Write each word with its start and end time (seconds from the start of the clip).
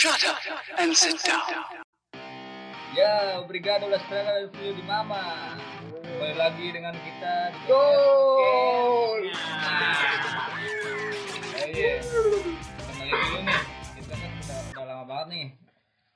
Shut 0.00 0.16
up 0.24 0.40
and 0.80 0.96
sit 0.96 1.20
down. 1.20 1.44
Ya, 2.96 3.36
Brigado 3.44 3.84
Las 3.84 4.00
Praga 4.08 4.32
dari 4.32 4.48
Video 4.48 4.72
di 4.72 4.84
Mama. 4.88 5.20
Kembali 6.00 6.36
lagi 6.40 6.66
dengan 6.72 6.96
kita 6.96 7.34
di 7.52 7.60
Gol. 7.68 9.20
Ya, 11.52 11.64
iya. 11.68 11.92
Kembali 12.00 13.12
dulu 13.12 13.38
nih. 13.44 13.60
Kita 14.00 14.14
kan 14.16 14.30
udah, 14.40 14.58
udah 14.72 14.84
lama 14.88 15.04
banget 15.04 15.26
nih 15.28 15.46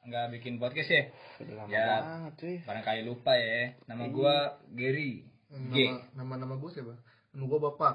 nggak 0.04 0.26
bikin 0.32 0.54
podcast 0.56 0.88
ya. 0.88 1.02
Udah 1.44 1.54
lama 1.60 1.68
Ya. 1.68 1.88
banget 2.00 2.32
cuy. 2.40 2.56
Barangkali 2.64 3.00
lupa 3.04 3.32
ya. 3.36 3.76
Nama 3.84 4.04
gua 4.08 4.34
Gary. 4.72 5.28
G. 5.52 5.76
nama 5.76 6.00
nama 6.16 6.34
nama 6.40 6.54
gue 6.58 6.70
siapa 6.72 6.98
nama 7.30 7.44
gue 7.46 7.60
bapak 7.62 7.94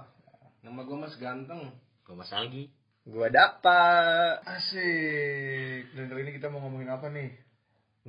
Nama 0.62 0.80
gue 0.80 0.96
Mas 0.96 1.18
Ganteng. 1.18 1.74
Gue 2.06 2.14
Mas 2.16 2.32
Algi. 2.32 2.70
Gua 3.08 3.28
dapat. 3.32 4.44
asik 4.44 5.96
dan 5.96 6.12
kali 6.12 6.22
ini 6.28 6.32
kita 6.36 6.52
mau 6.52 6.60
ngomongin 6.66 6.92
apa 6.92 7.08
nih 7.14 7.32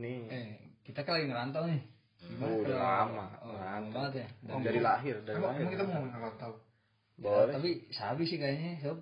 Nih. 0.00 0.20
Eh, 0.32 0.48
kita 0.86 1.04
kan 1.04 1.20
lagi 1.20 1.26
ngerantau 1.28 1.66
nih. 1.68 1.82
Oh, 2.40 2.62
udah 2.62 2.78
lama. 2.78 3.26
Oh, 3.42 3.52
lama 3.52 3.58
Ngerantau. 3.58 3.92
banget 3.96 4.12
ya. 4.14 4.28
Dari, 4.44 4.62
dari 4.64 4.80
lahir, 4.80 5.16
dari 5.24 5.36
emang, 5.36 5.50
lahir. 5.52 5.60
emang 5.60 5.72
kita 5.72 5.82
mau 5.84 5.92
ngomongin 5.98 6.16
rantau 6.20 6.52
Boleh. 7.20 7.52
Tapi 7.52 7.70
sabi 7.92 8.22
sih 8.24 8.38
kayaknya, 8.40 8.80
sob. 8.80 8.98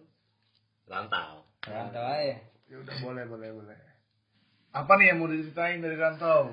Rantau. 0.90 1.46
Ngerantau 1.66 2.04
aja. 2.04 2.36
ya 2.68 2.76
udah 2.84 2.96
boleh 3.00 3.24
boleh 3.24 3.48
boleh 3.56 3.78
apa 4.76 4.92
nih 5.00 5.06
yang 5.10 5.18
mau 5.24 5.32
diceritain 5.32 5.80
dari 5.80 5.96
rantau 5.96 6.52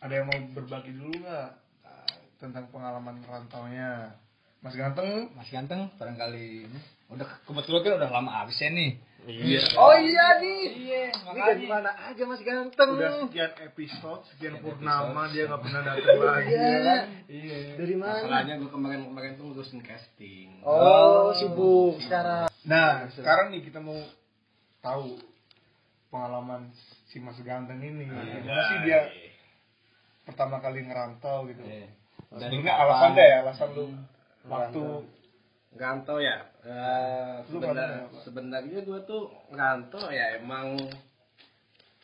ada 0.00 0.12
yang 0.14 0.24
mau 0.24 0.40
berbagi 0.56 0.96
dulu 0.96 1.20
nggak 1.20 1.48
ah, 1.84 2.08
tentang 2.40 2.72
pengalaman 2.72 3.20
rantaunya 3.28 4.16
mas 4.58 4.74
ganteng 4.74 5.30
Mas 5.38 5.48
Ganteng 5.48 5.86
barangkali 5.96 6.66
ini 6.66 6.80
udah 7.08 7.24
kebetulan 7.46 7.80
kan 7.80 7.92
udah 8.04 8.10
lama 8.10 8.30
absen 8.44 8.74
nih. 8.74 8.92
Iya. 9.28 9.60
Oh 9.76 9.92
iya 9.92 10.40
nih. 10.40 10.60
Iya, 10.72 11.02
Ini 11.12 11.40
dari 11.40 11.66
mana 11.68 11.92
aja 11.92 12.22
Mas 12.24 12.40
Ganteng? 12.40 12.96
udah 12.96 13.28
sekian 13.28 13.52
episode 13.60 14.22
sekian 14.32 14.54
purnama 14.60 15.28
dia 15.28 15.48
nggak 15.48 15.60
pernah 15.62 15.82
datang 15.84 16.20
lagi 16.20 16.52
ya 16.52 16.78
kan? 16.80 17.00
Iya. 17.28 17.58
Dari 17.76 17.94
mana? 17.96 18.12
Masalahnya 18.18 18.54
gue 18.56 18.70
kemarin-kemarin 18.72 19.32
tuh 19.36 19.44
ngurusin 19.46 19.80
casting. 19.80 20.48
Oh, 20.64 21.32
sibuk 21.32 22.00
sekarang. 22.04 22.48
nah 22.68 23.08
sekarang 23.12 23.52
nih 23.52 23.62
kita 23.64 23.80
mau 23.80 23.96
tahu 24.80 25.16
pengalaman 26.08 26.72
si 27.08 27.20
mas 27.20 27.36
ganteng 27.40 27.80
ini 27.80 28.04
gimana 28.04 28.60
sih 28.68 28.78
dia 28.84 29.00
pertama 30.24 30.60
kali 30.60 30.84
ngerantau 30.84 31.48
gitu 31.48 31.62
Iya. 31.64 31.88
Dari 32.28 32.60
alasan 32.60 33.16
deh, 33.16 33.30
alasan 33.40 33.68
lu 33.72 33.84
waktu 34.48 34.82
Ngerantau 35.68 36.16
ya. 36.18 36.36
Eh, 36.64 37.34
sebenar- 37.46 38.08
apa? 38.08 38.18
sebenarnya 38.24 38.80
gue 38.82 39.00
tuh 39.04 39.28
ngerantau 39.52 40.08
ya 40.08 40.40
emang 40.40 40.74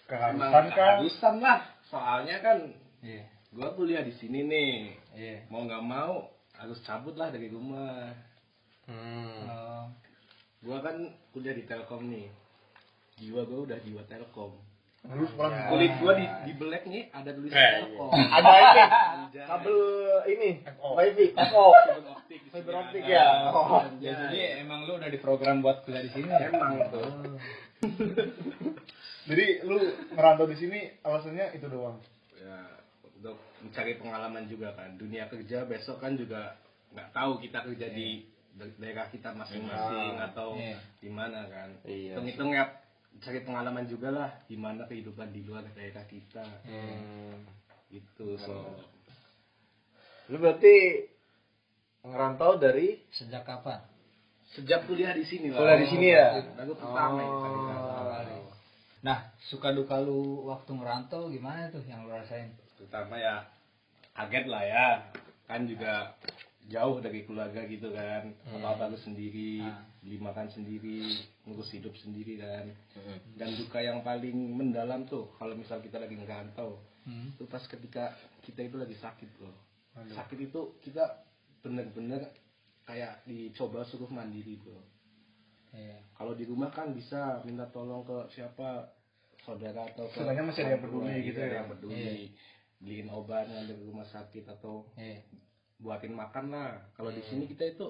keharusan 0.04 0.52
kan? 0.52 0.64
keharusan 0.70 1.34
lah. 1.40 1.60
Soalnya 1.88 2.36
kan 2.38 2.58
Iya. 3.00 3.24
gue 3.50 3.68
kuliah 3.74 4.04
di 4.04 4.12
sini 4.12 4.44
nih. 4.44 4.74
Iya. 5.16 5.36
Mau 5.48 5.64
nggak 5.64 5.80
mau 5.80 6.28
harus 6.54 6.78
cabut 6.84 7.16
lah 7.16 7.32
dari 7.32 7.48
rumah. 7.48 8.12
Hmm. 8.84 9.48
Oh. 9.48 9.84
Gue 10.60 10.78
kan 10.80 10.96
kuliah 11.32 11.56
di 11.56 11.64
Telkom 11.64 12.08
nih. 12.08 12.28
Jiwa 13.16 13.42
gue 13.44 13.60
udah 13.64 13.78
jiwa 13.80 14.04
Telkom. 14.04 14.52
Lu 15.04 15.24
sekolah 15.26 15.50
di 15.50 15.60
Kulit 15.68 15.92
gue 15.94 16.12
di 16.14 16.26
di 16.42 16.52
black 16.56 16.84
nih 16.86 17.02
ada 17.10 17.30
tulisan 17.30 17.54
Eh, 17.54 17.70
Telkom. 17.78 18.08
Ada 18.10 18.50
ini 18.56 18.82
kabel 19.38 19.78
ini 20.26 20.50
wifi 20.90 21.26
FO. 21.44 21.64
Fiber 22.50 22.74
optik 22.78 23.02
ada. 23.02 23.10
ya. 23.10 23.26
Oh, 23.50 23.82
Ya, 23.98 24.14
jadi 24.24 24.40
emang 24.60 24.84
lu 24.84 24.94
udah 24.94 25.06
diprogram 25.06 25.58
buat 25.58 25.82
kuliah 25.82 26.00
di 26.00 26.10
sini 26.10 26.26
ya? 26.26 26.48
Emang 26.48 26.80
tuh. 26.88 27.36
Jadi 29.24 29.44
lu 29.62 29.80
ngerantau 30.10 30.44
di 30.44 30.54
sini 30.54 30.80
alasannya 31.00 31.52
itu 31.52 31.66
doang. 31.66 31.96
ya 32.34 32.60
untuk 33.14 33.40
mencari 33.58 33.96
pengalaman 33.96 34.44
juga 34.44 34.72
kan 34.72 34.92
dunia 34.94 35.24
kerja 35.26 35.64
besok 35.64 35.96
kan 35.96 36.12
juga 36.12 36.60
nggak 36.92 37.08
tahu 37.10 37.40
kita 37.40 37.64
kerja 37.64 37.88
di 37.88 38.20
da- 38.52 38.76
daerah 38.76 39.08
kita 39.08 39.32
masing-masing 39.32 40.12
Ah, 40.14 40.28
atau 40.28 40.52
iya. 40.54 40.76
di 41.00 41.08
mana 41.08 41.48
kan 41.48 41.72
Iya 41.82 42.14
hitung-hitung 42.14 42.52
ya 42.52 42.68
cari 43.16 43.40
pengalaman 43.40 43.84
juga 43.84 44.08
lah 44.08 44.30
gimana 44.44 44.84
kehidupan 44.84 45.30
di 45.30 45.42
luar 45.42 45.64
daerah 45.70 46.04
kita 46.04 46.42
Hmm. 46.62 47.46
itu 47.88 48.34
so 48.36 48.54
Lu 50.26 50.36
berarti 50.36 51.04
ngerantau 52.00 52.56
dari 52.56 53.04
Sejak 53.10 53.44
kapan? 53.44 53.80
sejak 54.46 54.84
kuliah 54.84 55.10
di 55.10 55.24
sini 55.24 55.50
lah 55.50 55.58
Kuliah 55.58 55.78
di 55.78 55.88
sini 55.88 56.06
ya? 56.08 56.26
baru 56.54 56.72
pertama 56.74 57.20
ya, 57.20 57.32
Oh. 57.34 58.48
Nah, 59.02 59.18
suka 59.38 59.68
duka 59.70 60.00
lu 60.00 60.46
waktu 60.46 60.70
ngerantau 60.72 61.28
gimana 61.28 61.68
tuh 61.68 61.84
yang 61.84 62.04
lu 62.04 62.12
rasain? 62.12 62.54
terutama 62.74 63.16
ya 63.16 63.44
kaget 64.12 64.44
lah 64.46 64.62
ya 64.62 64.88
kan 65.44 65.64
juga 65.64 66.14
jauh 66.64 66.96
dari 66.98 67.22
keluarga 67.22 67.60
gitu 67.64 67.90
kan 67.90 68.32
apa 68.48 68.68
apa 68.70 68.84
lu 68.88 68.96
sendiri 68.96 69.60
Ah. 69.60 69.84
beli 70.00 70.16
makan 70.16 70.48
sendiri 70.48 71.04
ngurus 71.44 71.72
hidup 71.72 71.92
sendiri 71.94 72.36
kan 72.36 72.72
dan 73.34 73.52
duka 73.52 73.78
yang 73.78 74.00
paling 74.00 74.32
mendalam 74.50 75.04
tuh 75.04 75.28
kalau 75.34 75.52
misal 75.52 75.78
kita 75.78 75.96
lagi 75.96 76.14
ngerantau 76.14 76.80
Hmm. 77.04 77.28
itu 77.30 77.44
pas 77.44 77.60
ketika 77.60 78.16
kita 78.40 78.64
itu 78.64 78.76
lagi 78.76 78.96
sakit 78.96 79.28
loh 79.36 79.52
sakit 80.08 80.38
itu 80.42 80.60
kita 80.80 81.04
bener-bener 81.60 82.32
kayak 82.82 83.20
dicoba 83.24 83.84
suruh 83.84 84.08
mandiri 84.08 84.56
bro 84.56 84.80
Iya. 85.70 86.00
kalau 86.12 86.32
di 86.32 86.44
rumah 86.44 86.70
kan 86.70 86.90
bisa 86.90 87.42
minta 87.42 87.68
tolong 87.68 88.02
ke 88.02 88.30
siapa 88.30 88.88
saudara 89.38 89.84
atau 89.84 90.08
ke 90.08 90.16
masih 90.22 90.64
ada 90.64 90.70
yang 90.70 90.80
peduli 90.80 91.14
gitu 91.22 91.36
ya. 91.36 91.60
yang 91.60 91.68
peduli 91.68 92.32
beliin 92.78 93.08
obat 93.10 93.44
ngambil 93.46 93.76
rumah 93.84 94.06
sakit 94.06 94.48
atau 94.48 94.88
Iya. 94.96 95.20
Buatin 95.78 96.14
makan 96.14 96.44
lah 96.50 96.70
kalau 96.94 97.10
di 97.10 97.22
sini 97.22 97.44
kita 97.44 97.64
itu 97.66 97.86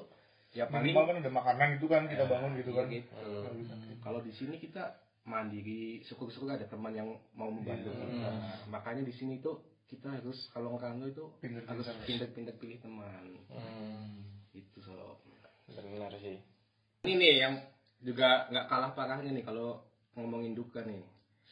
ya 0.54 0.66
paling 0.66 0.94
kan 0.94 1.18
udah 1.18 1.32
makanan 1.32 1.66
gitu 1.76 1.86
kan 1.86 2.06
kita 2.06 2.24
bangun 2.24 2.54
gitu 2.56 2.70
iya 2.70 2.78
kan. 2.78 2.86
gitu. 2.88 3.14
kalau 4.00 4.20
di 4.22 4.32
sini 4.32 4.56
kita 4.56 4.94
mandiri 5.24 6.04
syukur-syukur 6.04 6.52
ada 6.52 6.64
teman 6.64 6.92
yang 6.92 7.08
mau 7.32 7.48
membantu 7.48 7.90
kita 7.90 8.30
makanya 8.68 9.02
di 9.02 9.12
sini 9.12 9.40
tuh 9.40 9.58
kita 9.84 10.10
harus 10.10 10.48
kalau 10.50 10.74
ngerantau 10.74 11.06
itu 11.06 11.24
Pinter-pinter. 11.40 11.70
harus 11.70 11.86
pinter-pinter 12.04 12.54
pilih 12.56 12.78
teman 12.80 13.24
Hmm. 13.48 14.24
itu 14.52 14.78
so 14.80 15.18
Benar 15.66 16.12
sih. 16.18 16.38
ini 17.02 17.12
nih 17.16 17.34
yang 17.40 17.54
juga 17.98 18.46
nggak 18.48 18.66
kalah 18.68 18.92
parahnya 18.92 19.32
nih 19.32 19.42
kalau 19.42 19.80
ngomongin 20.14 20.52
duka 20.52 20.84
nih 20.84 21.02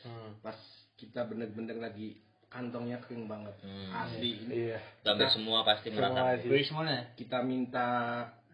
Hmm. 0.03 0.34
pas 0.43 0.56
kita 0.94 1.22
bener-bener 1.25 1.78
lagi 1.78 2.19
kantongnya 2.52 3.00
kering 3.00 3.24
banget 3.24 3.54
Hmm. 3.58 3.88
asli 3.96 4.30
ini 4.38 4.54
Iya. 4.68 4.78
Hampir 5.02 5.28
semua 5.28 5.64
pasti 5.64 5.88
semuanya? 5.88 7.00
kita 7.16 7.38
minta 7.40 7.88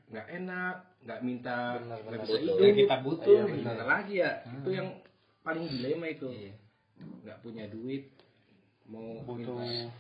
nggak 0.09 0.27
enak 0.37 0.77
nggak 0.99 1.21
minta 1.21 1.57
nggak 1.77 2.21
bisa 2.23 2.39
hidup 2.39 2.57
Yang 2.59 2.77
kita 2.81 2.97
butuh. 3.03 3.35
Iya, 3.37 3.43
gimana 3.53 3.85
lagi 3.85 4.15
ya 4.17 4.31
itu 4.47 4.71
yang 4.71 4.89
paling 5.43 5.65
dilema 5.67 6.07
itu 6.07 6.27
Iya. 6.29 6.55
nggak 7.23 7.39
punya 7.41 7.65
duit 7.67 8.05
mau 8.87 9.21
Butuh 9.21 9.59
minta 9.59 9.91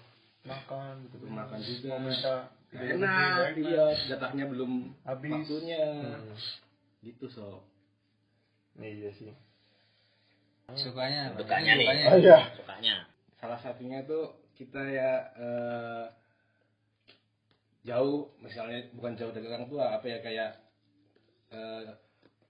makan 0.44 0.94
gitu. 1.04 1.14
butuh 1.18 1.30
makan 1.34 1.58
juga 1.60 1.88
Mau 1.90 2.00
minta 2.04 2.34
nggak 2.68 2.86
enak 2.94 3.36
iya 3.58 3.84
jatahnya 4.06 4.44
belum 4.46 4.72
Habis. 5.02 5.32
waktunya 5.34 5.82
Hmm. 5.82 6.32
gitu 7.00 7.26
so 7.26 7.66
Iya 8.76 9.10
sih. 9.10 9.34
Sukanya? 10.70 11.34
Dukanya 11.34 11.74
nih. 11.74 11.82
Dukanya. 11.82 12.04
Oh 12.06 12.16
iya. 12.16 12.38
Sukanya. 12.54 12.94
Salah 13.38 13.58
satunya 13.58 14.02
tuh 14.02 14.34
kita 14.54 14.82
ya 14.84 15.10
eh, 15.34 16.04
jauh 17.82 18.34
misalnya 18.38 18.90
bukan 18.92 19.14
jauh 19.14 19.30
dari 19.30 19.46
orang 19.46 19.66
tua 19.66 19.94
apa 19.94 20.04
ya 20.04 20.18
kayak 20.18 20.50
eh, 21.50 21.82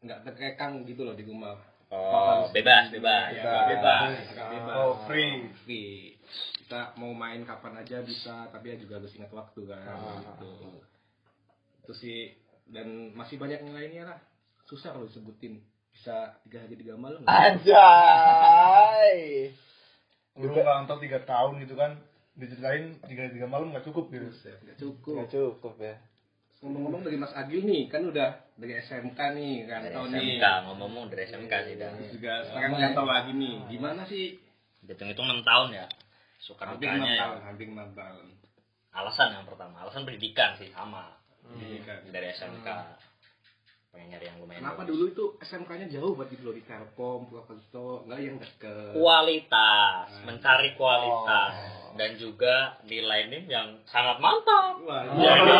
nggak 0.00 0.24
terkekang 0.24 0.84
gitu 0.84 1.04
loh 1.04 1.12
di 1.12 1.24
rumah 1.24 1.56
Oh, 1.88 1.96
Apa, 2.44 2.52
bebas, 2.52 2.92
bebas. 2.92 3.32
ya, 3.32 3.64
Bebas. 3.64 3.64
bebas, 3.72 4.12
bebas. 4.52 4.76
Oh, 4.76 5.00
free. 5.08 5.48
free 5.64 6.20
kita 6.60 6.92
mau 7.00 7.16
main 7.16 7.40
kapan 7.48 7.80
aja 7.80 8.04
bisa 8.04 8.44
tapi 8.52 8.68
ya 8.68 8.76
juga 8.76 9.00
harus 9.00 9.08
ingat 9.16 9.32
waktu 9.32 9.64
kan 9.64 9.88
Ah. 9.88 10.20
gitu 10.20 10.84
itu 11.80 11.92
sih 11.96 12.36
dan 12.68 13.16
masih 13.16 13.40
banyak 13.40 13.64
yang 13.64 13.72
lainnya 13.72 14.04
lah 14.04 14.20
susah 14.68 14.92
kalau 14.92 15.08
disebutin 15.08 15.64
bisa 15.88 16.36
tiga 16.44 16.60
hari 16.60 16.76
tiga 16.76 16.92
malam 16.92 17.24
Anjay. 17.24 19.16
Lu 20.38 20.54
ngerantau 20.54 20.96
tiga 20.98 21.18
tahun 21.22 21.58
gitu 21.62 21.74
kan. 21.74 21.98
Diceritain 22.38 22.94
tiga 23.10 23.26
tiga 23.28 23.46
malam 23.50 23.74
nggak 23.74 23.82
cukup 23.82 24.08
gitu. 24.14 24.30
Nggak 24.30 24.78
cukup 24.78 25.14
Nggak 25.18 25.30
cukup 25.34 25.74
ya. 25.82 25.96
ngomong-ngomong 26.58 27.06
dari 27.06 27.14
Mas 27.14 27.30
Agil 27.38 27.62
nih 27.62 27.86
kan 27.86 28.02
udah 28.02 28.34
dari 28.58 28.74
SMK 28.82 29.14
nih 29.14 29.70
kan 29.70 29.78
Dari 29.78 29.94
tahun 29.94 30.10
SMK, 30.10 30.18
nih 30.18 30.58
ngomong-ngomong 30.66 31.04
dari 31.06 31.22
SMK 31.30 31.52
sih 31.70 31.74
dah. 31.78 31.90
Terus 31.94 32.10
juga 32.18 32.32
sekarang 32.50 32.70
nggak 32.74 32.94
tahu 32.98 33.06
lagi 33.06 33.30
nih 33.30 33.54
gimana 33.70 34.02
sih 34.10 34.24
Hitung-hitung 34.82 35.26
6 35.30 35.46
tahun 35.46 35.68
ya. 35.70 35.86
Suka 36.42 36.66
hampir 36.66 36.90
enam 36.90 37.06
ya. 37.06 37.18
tahun 37.22 37.38
hampir 37.46 37.66
enam 37.70 37.90
tahun 37.94 38.26
Alasan 38.90 39.28
yang 39.38 39.46
pertama, 39.46 39.86
alasan 39.86 40.02
pendidikan 40.02 40.58
sih 40.58 40.66
sama. 40.74 41.14
Pendidikan. 41.46 42.02
Dari 42.10 42.26
SMK. 42.34 42.66
Pengen 43.88 44.14
nyari 44.14 44.24
yang 44.28 44.38
lumayan 44.38 44.60
Kenapa 44.62 44.82
dulu 44.84 45.04
itu 45.08 45.24
SMK-nya 45.40 45.86
jauh 45.88 46.12
buat 46.12 46.28
gitu 46.28 46.42
loh 46.48 46.54
di 46.54 46.62
Telkom, 46.64 47.28
Purwokerto, 47.28 48.04
enggak 48.04 48.20
yang 48.20 48.36
deket. 48.36 48.92
kualitas 48.92 50.08
Nah. 50.12 50.24
mencari 50.28 50.70
kualitas. 50.76 51.52
Dan 51.98 52.10
juga 52.20 52.78
nilai 52.86 53.26
NIM 53.32 53.44
yang 53.50 53.68
sangat 53.88 54.22
mantap. 54.22 54.78
Wah, 54.86 55.02
jadi 55.08 55.50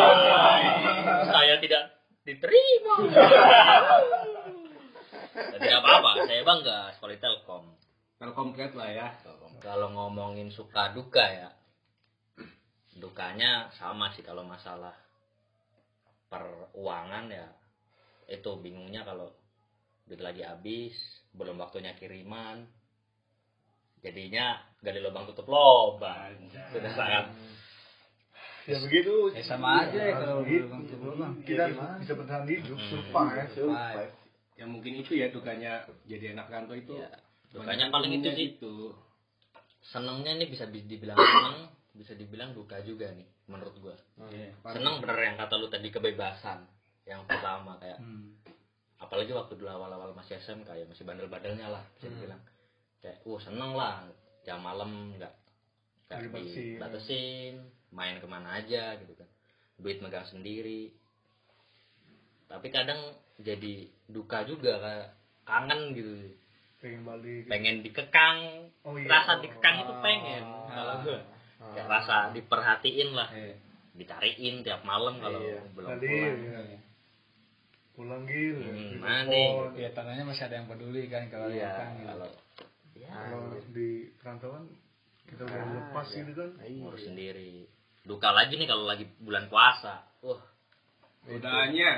saya 1.35 1.55
tidak 1.59 1.83
diterima. 2.23 2.95
Tidak 5.39 5.79
apa-apa 5.79 6.27
saya 6.27 6.43
bangga 6.43 6.91
sekolah 6.99 7.15
Telkom. 7.15 7.63
Telkom 8.19 8.51
lah 8.55 8.89
ya. 8.91 9.07
kalau 9.63 9.91
ngomongin 9.91 10.51
suka 10.51 10.91
duka 10.91 11.23
ya 11.23 11.51
dukanya 12.99 13.71
sama 13.79 14.11
sih 14.13 14.21
kalau 14.21 14.43
masalah 14.43 14.91
peruangan 16.27 17.31
ya 17.31 17.47
itu 18.29 18.51
bingungnya 18.55 19.01
kalau 19.01 19.33
duit 20.05 20.19
lagi 20.19 20.41
habis 20.41 20.93
belum 21.31 21.57
waktunya 21.57 21.93
kiriman 21.93 22.65
jadinya 23.99 24.55
gali 24.79 24.99
lubang 24.99 25.27
tutup 25.27 25.45
lubang 25.45 26.33
sudah 26.71 26.91
sangat 26.93 27.25
ya 28.63 28.77
begitu 28.79 29.33
Ya 29.33 29.43
sama 29.43 29.83
aja 29.83 29.97
ya 29.99 30.13
kalau 30.15 30.41
Gitu. 30.41 30.63
belum 30.63 30.81
tutup 30.85 31.01
lubang. 31.09 31.33
kita 31.41 31.73
bisa 31.97 32.13
bertahan 32.13 32.45
hidup 32.45 32.77
Hmm. 32.77 32.87
survive 32.87 33.33
ya 33.33 33.45
Survive. 33.51 34.13
Ya 34.53 34.65
mungkin 34.67 34.93
itu 34.95 35.11
ya 35.15 35.27
dukanya 35.29 35.71
jadi 36.03 36.35
anak 36.35 36.51
rantau 36.51 36.75
itu. 36.75 36.91
ya, 36.93 37.07
dukanya 37.49 37.87
paling 37.89 38.11
itu 38.13 38.29
sih 38.29 38.45
itu. 38.53 38.73
senengnya 39.81 40.35
ini 40.35 40.45
bisa 40.45 40.67
di- 40.67 40.83
dibilang 40.83 41.15
seneng 41.15 41.57
bisa 41.93 42.13
dibilang 42.13 42.51
duka 42.51 42.77
juga 42.81 43.09
nih 43.09 43.25
menurut 43.47 43.73
gua 43.79 43.95
Iya. 44.27 44.51
seneng 44.69 44.99
bener 44.99 45.17
yang 45.17 45.35
kata 45.35 45.55
lu 45.55 45.67
tadi 45.67 45.89
kebebasan 45.89 46.67
yang 47.09 47.25
pertama 47.25 47.73
kayak 47.75 47.97
Hmm. 47.97 48.37
apalagi 48.95 49.31
waktu 49.31 49.55
dulu 49.55 49.65
awal-awal 49.67 50.13
masih 50.13 50.37
SMK 50.37 50.69
ya 50.69 50.85
masih 50.85 51.01
bandel-bandelnya 51.03 51.67
lah 51.67 51.83
bisa 51.95 52.05
dibilang 52.07 52.37
kayak 52.99 53.17
wah 53.23 53.39
seneng 53.39 53.73
lah 53.73 54.05
jam 54.41 54.59
malam 54.59 55.15
nggak 55.15 55.33
nggak 56.07 56.19
Dibatasin. 56.21 57.55
main 57.89 58.17
ke 58.17 58.25
mana 58.25 58.49
aja 58.55 58.93
gitu 58.95 59.13
kan 59.15 59.25
duit 59.75 59.97
megang 59.97 60.23
sendiri 60.23 60.93
tapi 62.45 62.69
kadang 62.69 62.97
jadi 63.37 63.73
duka 64.05 64.43
juga 64.43 64.77
kayak 64.77 65.07
kangen 65.43 65.81
gitu 65.93 66.13
pengen 66.77 67.01
balik 67.03 67.43
pengen 67.45 67.75
dikekang 67.81 68.37
oh 68.83 68.93
iya 68.93 69.07
rasa 69.07 69.37
dikekang 69.39 69.75
itu 69.79 69.93
pengen 69.99 70.43
Ah. 70.43 70.69
kalau 70.71 70.95
gue 71.03 71.17
Ah. 71.59 71.71
kayak 71.73 71.87
rasa 71.89 72.15
diperhatiin 72.31 73.09
lah 73.11 73.29
Iya. 73.29 73.55
dicariin 73.95 74.55
tiap 74.61 74.81
malam 74.83 75.17
kalau 75.17 75.39
Iya. 75.39 75.59
belum 75.71 75.89
pulang 75.97 76.37
ya. 76.39 76.77
Pulang 77.99 78.23
gitu 78.23 78.63
Hmm, 78.63 78.89
di 78.89 78.97
mana? 78.97 79.35
Ya 79.75 79.91
tandanya 79.91 80.23
masih 80.23 80.47
ada 80.47 80.55
yang 80.55 80.67
peduli 80.67 81.03
kan 81.05 81.27
kalau 81.27 81.51
iya 81.51 81.67
datang 81.67 81.91
gitu. 81.93 82.07
kalau 82.07 82.29
ya 82.95 83.11
kalau 83.11 83.43
di 83.69 83.89
perantauan 84.15 84.63
kita 85.25 85.41
udah 85.43 85.59
Ah, 85.59 85.67
lepas 85.75 86.07
iya. 86.07 86.17
gitu 86.21 86.31
kan 86.33 86.49
Iya. 86.57 86.79
ngurus 86.79 87.03
sendiri 87.03 87.53
duka 88.01 88.29
lagi 88.31 88.55
nih 88.55 88.65
kalau 88.65 88.85
lagi 88.85 89.03
bulan 89.19 89.45
puasa 89.45 90.07
wah 90.21 90.39
Godaannya. 91.21 91.91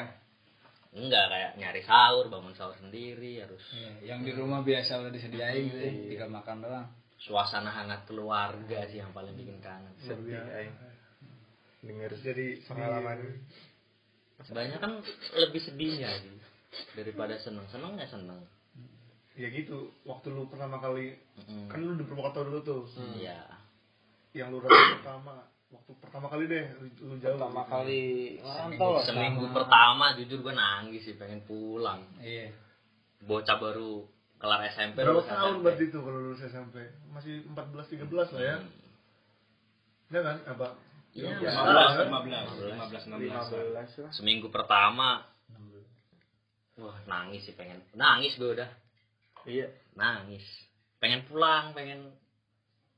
enggak 0.92 1.26
kayak 1.26 1.52
nyari 1.56 1.82
sahur 1.82 2.28
bangun 2.28 2.52
sahur 2.52 2.76
sendiri 2.76 3.40
harus 3.40 3.62
Iya, 3.72 4.12
yang 4.12 4.20
di 4.22 4.34
rumah 4.34 4.60
biasa 4.60 5.00
udah 5.00 5.10
disediain 5.10 5.64
gitu, 5.64 5.78
ya, 5.80 5.92
tinggal 6.10 6.30
makan 6.34 6.58
doang. 6.60 6.88
suasana 7.16 7.70
hangat 7.70 8.04
keluarga 8.04 8.84
sih 8.86 8.98
yang 8.98 9.14
paling 9.14 9.32
bikin 9.32 9.62
kangen 9.62 9.94
Sedih, 9.96 10.42
ay. 10.50 10.68
Denger 11.80 12.12
jadi 12.16 12.60
pengalaman. 12.64 13.18
Banyak 14.44 14.80
kan 14.80 14.94
lebih 15.36 15.62
sedihnya 15.62 16.10
sih 16.18 16.34
daripada 16.94 17.38
seneng 17.38 17.68
senengnya 17.68 18.06
seneng 18.06 18.42
ya 19.32 19.48
gitu 19.48 19.94
waktu 20.04 20.28
lu 20.28 20.48
pertama 20.48 20.78
kali 20.78 21.14
Mm-mm. 21.38 21.68
kan 21.68 21.80
lu 21.80 21.94
di 21.94 22.04
Purwokerto 22.04 22.42
dulu 22.44 22.60
tuh 22.62 22.82
iya 23.16 23.46
yang 24.32 24.50
lu 24.50 24.60
rasa 24.60 24.98
pertama 24.98 25.34
waktu 25.68 25.92
pertama 25.98 26.28
kali 26.28 26.44
deh 26.46 26.66
lu, 27.00 27.16
jauh 27.18 27.38
Pertama 27.38 27.62
gitu. 27.62 27.72
kali 27.72 28.04
seminggu 29.04 29.46
Sama. 29.46 29.56
pertama 29.56 30.06
jujur 30.16 30.40
gue 30.42 30.54
nangis 30.54 31.02
sih 31.02 31.16
pengen 31.16 31.40
pulang 31.42 32.04
Iya. 32.18 32.52
bocah 33.22 33.56
baru 33.56 34.04
kelar 34.36 34.62
SMP 34.68 35.00
berapa 35.00 35.16
lulus 35.16 35.28
tahun 35.28 35.54
SMP. 35.54 35.64
berarti 35.64 35.84
itu 35.86 36.00
kalau 36.02 36.20
lulus 36.20 36.42
SMP 36.42 36.76
masih 37.08 37.34
14 37.46 37.88
13 37.88 38.10
lah 38.36 38.42
ya 38.42 38.58
Hmm. 38.58 38.72
ya 40.10 40.22
kan 40.22 40.38
apa 40.46 40.68
Ya. 40.68 40.91
15, 41.12 41.44
15, 41.44 42.08
15, 42.08 43.04
16. 43.08 43.52
15 43.52 44.00
lah. 44.00 44.12
seminggu 44.12 44.48
pertama 44.48 45.28
wah 46.76 46.98
nangis 47.06 47.46
sih 47.46 47.54
pengen 47.54 47.84
nangis 47.94 48.34
gue 48.36 48.52
udah 48.52 48.70
Iya. 49.44 49.68
nangis 49.94 50.42
pengen 50.98 51.26
pulang 51.26 51.74
pengen 51.74 52.14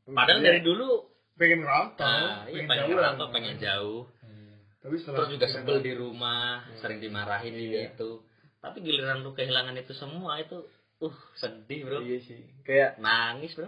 padahal 0.06 0.39
Iya. 0.39 0.45
dari 0.45 0.62
dulu 0.62 1.07
pengen 1.33 1.63
ngerantau 1.63 2.06
nah, 2.06 2.45
iya 2.45 2.63
pengen 2.63 2.83
jauh 2.86 2.94
ngerantau 2.94 3.25
lah. 3.25 3.33
pengen 3.33 3.56
jauh 3.57 4.01
Iya. 4.21 4.56
tapi 4.80 4.95
terus 5.00 5.30
juga 5.30 5.48
sebel 5.48 5.77
di 5.81 5.94
rumah 5.94 6.63
sering 6.77 7.00
dimarahin 7.00 7.56
Iya. 7.56 7.92
itu 7.92 8.21
tapi 8.60 8.80
giliran 8.80 9.19
lu 9.19 9.33
kehilangan 9.33 9.75
itu 9.75 9.92
semua 9.92 10.39
itu 10.39 10.63
uh 11.00 11.18
sedih 11.36 11.83
bro 11.83 12.00
Iya 12.00 12.18
sih. 12.21 12.39
Kayak 12.63 12.95
nangis 12.98 13.57
bro 13.57 13.68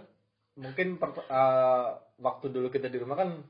mungkin 0.56 0.96
per- 0.96 1.28
eh, 1.28 1.88
waktu 2.18 2.46
dulu 2.48 2.70
kita 2.70 2.88
di 2.88 2.96
rumah 2.96 3.18
kan 3.18 3.44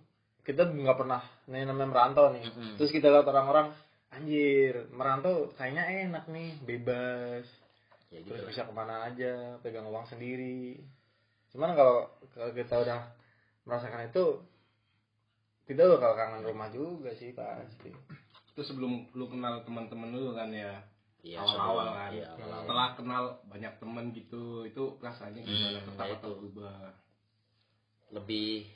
kita 0.45 0.69
nggak 0.69 0.97
pernah 0.97 1.21
nih 1.49 1.65
namanya 1.65 1.89
merantau 1.89 2.29
nih. 2.31 2.45
Mm-mm. 2.45 2.77
Terus 2.77 2.93
kita 2.93 3.09
lihat 3.09 3.25
orang-orang 3.25 3.73
anjir 4.13 4.87
merantau 4.95 5.51
kayaknya 5.57 5.83
enak 6.07 6.29
nih 6.31 6.55
bebas 6.63 7.43
ya 8.07 8.21
gitu 8.23 8.31
terus 8.31 8.41
lah. 8.45 8.49
bisa 8.53 8.61
ke 8.63 8.71
mana 8.71 8.95
aja 9.03 9.59
pegang 9.59 9.91
uang 9.91 10.07
sendiri 10.07 10.79
cuman 11.51 11.75
kalau 11.75 12.07
kalau 12.31 12.55
kita 12.55 12.79
udah 12.79 13.11
merasakan 13.67 14.07
itu 14.07 14.39
kita 15.67 15.83
bakal 15.89 16.15
kangen 16.15 16.47
rumah 16.47 16.69
juga 16.71 17.11
sih 17.11 17.33
pasti 17.35 17.91
Itu 18.55 18.63
sebelum 18.63 19.11
lu 19.11 19.27
kenal 19.27 19.67
teman-teman 19.67 20.15
lu 20.15 20.31
kan 20.31 20.47
ya. 20.47 20.79
Iya, 21.19 21.43
awal-awal 21.43 21.91
kan. 21.91 22.11
iya, 22.15 22.31
awal-awal. 22.31 22.61
Setelah 22.63 22.87
kenal 22.95 23.23
banyak 23.51 23.73
teman 23.83 24.05
gitu, 24.15 24.63
itu 24.63 24.83
rasanya 25.03 25.43
gimana? 25.43 25.75
Hmm, 25.83 25.87
Tetap 25.91 26.05
ya 26.07 26.15
atau 26.15 26.29
itu. 26.31 26.37
berubah? 26.39 26.79
lebih 28.13 28.69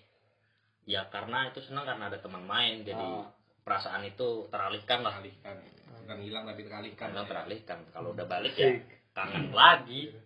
ya 0.90 1.06
karena 1.08 1.46
itu 1.48 1.62
senang 1.62 1.86
karena 1.86 2.10
ada 2.10 2.18
teman 2.18 2.42
main 2.44 2.82
jadi 2.82 2.98
Ah. 2.98 3.30
perasaan 3.62 4.02
itu 4.04 4.50
teralihkan 4.50 5.00
lah 5.00 5.14
Teralihkan. 5.16 5.56
Bukan 6.02 6.18
hilang 6.20 6.44
tapi 6.44 6.66
teralihkan. 6.66 6.98
karena 7.06 7.22
ya. 7.22 7.28
teralihkan 7.30 7.80
kalau 7.94 8.10
udah 8.12 8.26
balik 8.26 8.58
ya 8.58 8.82
kangen 9.12 9.54
lagi 9.54 10.10
Iya. 10.10 10.22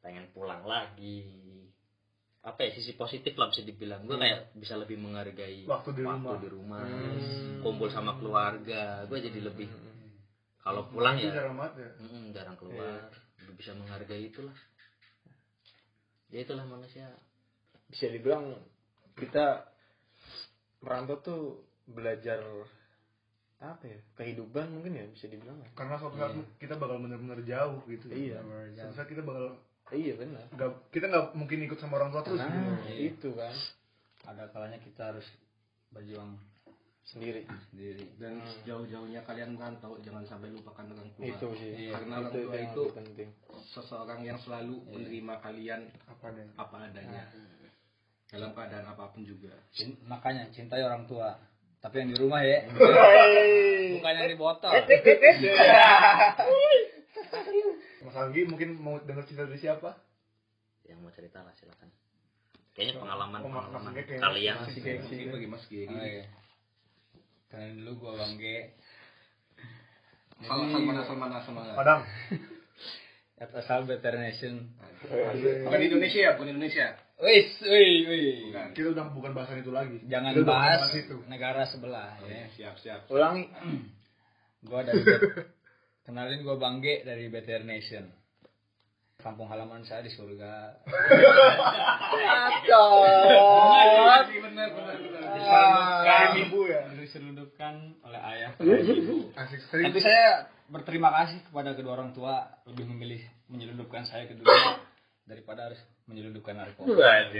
pengen 0.00 0.24
pulang 0.32 0.64
lagi 0.64 1.20
apa 2.40 2.58
ya 2.58 2.72
sisi 2.72 2.96
positif 2.96 3.36
lah 3.36 3.46
bisa 3.46 3.62
dibilang 3.62 4.02
gue 4.02 4.16
kayak 4.16 4.56
bisa 4.56 4.74
lebih 4.74 4.98
menghargai 4.98 5.62
Waktu 5.62 5.90
di 5.92 6.02
rumah. 6.02 6.40
di 6.40 6.48
rumah 6.48 6.82
Hmm. 6.82 7.60
kumpul 7.60 7.86
sama 7.86 8.16
keluarga 8.16 9.04
gue 9.04 9.18
jadi 9.20 9.40
lebih 9.44 9.68
kalau 10.58 10.88
pulang 10.88 11.14
ya 11.16 11.30
jarang 11.30 11.54
banget 11.54 11.74
ya 11.76 11.90
mm, 12.00 12.24
jarang 12.32 12.56
keluar 12.56 13.12
lebih 13.38 13.54
bisa 13.54 13.76
menghargai 13.76 14.24
itulah 14.24 14.56
ya 16.30 16.40
itulah 16.40 16.64
manusia 16.64 17.06
bisa 17.86 18.08
dibilang 18.08 18.56
kita 19.14 19.68
merantau 20.82 21.16
tuh 21.22 21.42
belajar 21.86 22.42
apa 23.62 23.84
ya? 23.86 23.98
Kehidupan 24.18 24.74
mungkin 24.74 24.98
ya 24.98 25.06
bisa 25.14 25.30
dibilang 25.30 25.62
karena 25.78 25.94
suatu 25.94 26.18
saat 26.18 26.34
kita 26.58 26.74
bakal 26.76 26.98
benar-benar 26.98 27.38
jauh 27.46 27.78
gitu. 27.86 28.10
Iya. 28.10 28.42
suatu 28.74 28.94
saat 28.98 29.08
kita 29.08 29.22
bakal 29.22 29.54
iya 29.94 30.18
benar. 30.18 30.42
nggak 30.50 30.70
kita 30.90 31.06
nggak 31.06 31.26
mungkin 31.38 31.58
ikut 31.70 31.78
sama 31.78 32.02
orang 32.02 32.10
tua 32.10 32.22
terus 32.26 32.42
nah 32.42 32.50
gitu. 32.90 32.98
itu 33.14 33.28
kan. 33.38 33.54
Ada 34.22 34.50
kalanya 34.50 34.78
kita 34.82 35.14
harus 35.14 35.26
berjuang 35.94 36.34
sendiri. 37.06 37.46
sendiri. 37.70 38.06
Dan 38.18 38.42
sejauh-jauhnya 38.42 39.22
kalian 39.22 39.54
merantau 39.54 39.94
jangan 40.02 40.26
sampai 40.26 40.50
lupakan 40.50 40.86
orang 40.90 41.10
tua 41.14 41.24
itu 41.26 41.48
sih. 41.58 41.72
Iya, 41.86 41.90
karena 41.98 42.14
orang 42.18 42.32
itu 42.34 42.38
tua 42.42 42.54
yang 42.54 42.66
itu 42.66 42.82
lebih 42.82 42.96
penting. 42.98 43.28
seseorang 43.62 44.20
yang 44.26 44.38
selalu 44.42 44.76
menerima 44.90 45.34
kalian 45.38 45.80
apa 46.10 46.26
deh 46.34 46.46
apa 46.58 46.76
adanya 46.90 47.22
dalam 48.32 48.56
keadaan 48.56 48.88
apa 48.88 49.12
pun 49.12 49.22
juga. 49.22 49.52
Cin- 49.76 50.00
makanya 50.08 50.48
cintai 50.50 50.80
orang 50.80 51.04
tua. 51.04 51.36
Tapi 51.84 52.00
yang 52.00 52.08
di 52.14 52.18
rumah 52.18 52.40
ya. 52.40 52.64
Bukan 53.98 54.12
yang 54.16 54.30
di 54.32 54.38
botol. 54.40 54.72
Mas 58.02 58.16
Anggi 58.16 58.42
mungkin 58.48 58.80
mau 58.80 58.96
dengar 59.04 59.28
cerita 59.28 59.44
dari 59.44 59.60
siapa? 59.60 60.00
Yang 60.88 60.98
mau 61.04 61.12
cerita 61.12 61.44
lah 61.44 61.52
silakan. 61.54 61.92
Kayaknya 62.72 62.94
pengalaman 63.04 63.38
Oh, 63.44 63.50
pengalaman 63.52 63.92
kalian 64.00 64.56
sih. 64.72 64.80
Bagi 65.28 65.48
Mas 65.50 65.64
Giri 65.68 65.92
oh, 65.92 66.00
iya. 66.00 66.24
dulu 67.76 67.92
gua 68.00 68.12
bang 68.16 68.40
G 68.40 68.44
mana 70.42 71.04
asal 71.04 71.14
mana 71.20 71.38
asal 71.38 71.52
mana? 71.54 71.76
Padang. 71.78 72.02
At 73.42 73.50
asal 73.54 73.84
Better 73.86 74.16
Nation 74.18 74.70
bukan 75.66 75.78
di 75.82 75.86
Indonesia 75.90 76.18
ya 76.22 76.30
bukan 76.38 76.46
di 76.48 76.52
Indonesia 76.58 76.94
wis 77.22 77.54
wih 77.62 77.96
wih 78.10 78.34
kita 78.74 78.88
udah 78.90 79.14
bukan 79.14 79.30
bahasan 79.30 79.62
itu 79.62 79.70
lagi. 79.70 80.02
Jangan 80.10 80.34
Kita 80.34 80.42
bahas 80.42 80.80
bahas 80.82 80.98
itu. 80.98 81.16
negara 81.30 81.62
sebelah 81.70 82.18
ya. 82.26 82.50
siap 82.58 82.74
siap. 82.82 83.06
Ulangi. 83.08 83.46
Gua 84.66 84.82
dari 84.82 85.02
Kenalin 86.02 86.42
gue 86.42 86.56
Bang 86.58 86.82
G 86.82 87.06
dari 87.06 87.30
BTR 87.30 87.62
Nation. 87.62 88.10
Kampung 89.22 89.46
halaman 89.46 89.86
saya 89.86 90.02
di 90.02 90.10
surga. 90.10 90.82
Acot. 92.26 93.06
Ah. 95.46 96.34
ibu 96.34 96.66
ya. 96.66 96.90
Diselundupkan 96.98 97.94
oleh 98.02 98.18
ayah. 98.34 98.50
asik 99.38 99.62
sekali 99.62 99.94
Tapi 99.94 99.98
saya 100.02 100.50
berterima 100.66 101.14
kasih 101.22 101.38
kepada 101.46 101.78
kedua 101.78 102.02
orang 102.02 102.10
tua 102.10 102.50
lebih 102.66 102.90
memilih 102.90 103.22
menyelundupkan 103.46 104.02
saya 104.02 104.26
ke 104.26 104.34
dunia 104.34 104.82
daripada 105.24 105.66
harus 105.66 105.78
menyelundupkan 106.04 106.54
narkoba. 106.54 107.30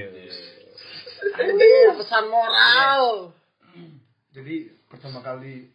Anjing, 1.35 1.91
pesan 1.97 2.25
moral. 2.27 3.05
jadi 4.35 4.57
pertama 4.87 5.21
kali 5.21 5.69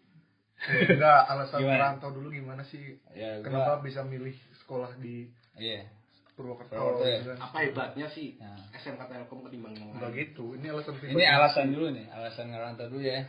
eh, 0.59 0.89
enggak 0.89 1.19
alasan 1.27 1.61
Gimana? 1.61 1.73
merantau 1.93 2.09
dulu 2.11 2.29
gimana 2.29 2.63
sih 2.63 2.97
Ya, 3.11 3.37
gua- 3.37 3.45
kenapa 3.45 3.81
bisa 3.81 4.01
milih 4.01 4.33
sekolah 4.57 4.97
di 4.97 5.29
Iya. 5.55 5.85
Purwokerto 6.33 6.69
Purwokerto 6.69 7.03
ya. 7.03 7.17
gitu 7.17 7.29
kan? 7.33 7.39
Apa 7.43 7.57
hebatnya 7.63 8.07
sih 8.09 8.37
Ya. 8.37 8.53
SMK 8.75 9.01
Telkom 9.03 9.41
ketimbang 9.43 9.73
yang 9.73 9.89
enggak 9.91 10.11
lain? 10.11 10.19
gitu 10.23 10.45
ini 10.53 10.67
alasan 10.67 10.93
Ini 10.99 11.25
alasan 11.27 11.65
dulu 11.71 11.87
nih, 11.91 12.05
alasan 12.09 12.45
ngerantau 12.49 12.87
dulu 12.87 13.03
ya. 13.03 13.19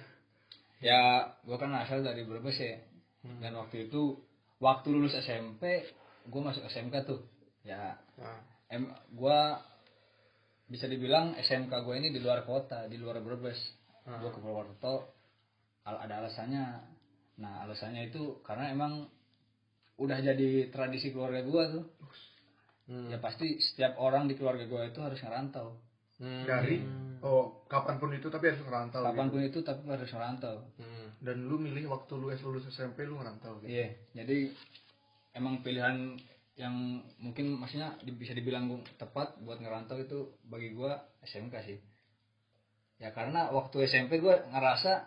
Ya, 0.79 1.01
gua 1.43 1.57
kan 1.57 1.75
asal 1.75 2.01
dari 2.01 2.23
Brebes 2.23 2.55
ya. 2.57 2.79
Dan 3.41 3.53
waktu 3.53 3.89
itu 3.89 4.15
waktu 4.59 4.89
lulus 4.89 5.13
SMP, 5.15 5.83
gua 6.27 6.49
masuk 6.49 6.65
SMK 6.65 6.95
tuh. 7.03 7.21
Ya, 7.61 7.99
Nah, 8.17 8.39
em 8.69 8.89
gua 9.17 9.61
bisa 10.69 10.85
dibilang 10.85 11.33
SMK 11.41 11.73
gue 11.73 11.95
ini 11.97 12.13
di 12.13 12.21
luar 12.21 12.45
kota, 12.45 12.85
di 12.87 13.01
luar 13.01 13.25
Brebes. 13.25 13.57
Gua 14.05 14.33
ke 14.33 14.41
Purwokerto 14.41 15.13
al- 15.89 16.01
ada 16.05 16.25
alasannya. 16.25 16.65
Nah, 17.41 17.65
alasannya 17.65 18.09
itu 18.13 18.41
karena 18.45 18.73
emang 18.73 19.09
udah 19.97 20.19
jadi 20.21 20.69
tradisi 20.69 21.13
keluarga 21.13 21.41
gua 21.45 21.65
tuh. 21.73 21.85
hmm. 22.93 23.09
Ya 23.13 23.19
pasti 23.21 23.61
setiap 23.61 23.97
orang 24.01 24.29
di 24.29 24.37
keluarga 24.37 24.65
gua 24.69 24.89
itu 24.89 25.01
harus 25.01 25.21
ngerantau. 25.21 25.89
Hmm. 26.19 26.43
dari 26.43 26.83
oh 27.23 27.63
kapan 27.71 28.03
pun 28.03 28.11
itu 28.11 28.27
tapi 28.27 28.51
harus 28.51 28.59
ngerantau 28.67 29.07
gitu. 29.07 29.11
Kapan 29.15 29.27
pun 29.31 29.41
itu 29.47 29.59
tapi 29.63 29.87
harus 29.87 30.11
ngerantau. 30.11 30.57
Hmm. 30.83 31.07
dan 31.23 31.47
lu 31.47 31.63
milih 31.63 31.91
waktu 31.91 32.15
lu 32.19 32.31
lulus 32.31 32.67
SMP 32.75 33.07
lu 33.07 33.23
ngerantau 33.23 33.63
gitu. 33.63 33.71
Iya, 33.71 33.95
jadi 34.19 34.51
emang 35.39 35.63
pilihan 35.63 36.19
yang 36.59 37.07
mungkin 37.23 37.55
maksudnya 37.55 37.95
bisa 38.19 38.35
dibilang 38.35 38.67
tepat 38.99 39.39
buat 39.47 39.63
ngerantau 39.63 40.03
itu 40.03 40.35
bagi 40.51 40.75
gua 40.75 40.99
SMK 41.23 41.55
sih. 41.63 41.79
Ya 42.99 43.15
karena 43.15 43.55
waktu 43.55 43.87
SMP 43.87 44.19
gua 44.19 44.43
ngerasa 44.51 45.07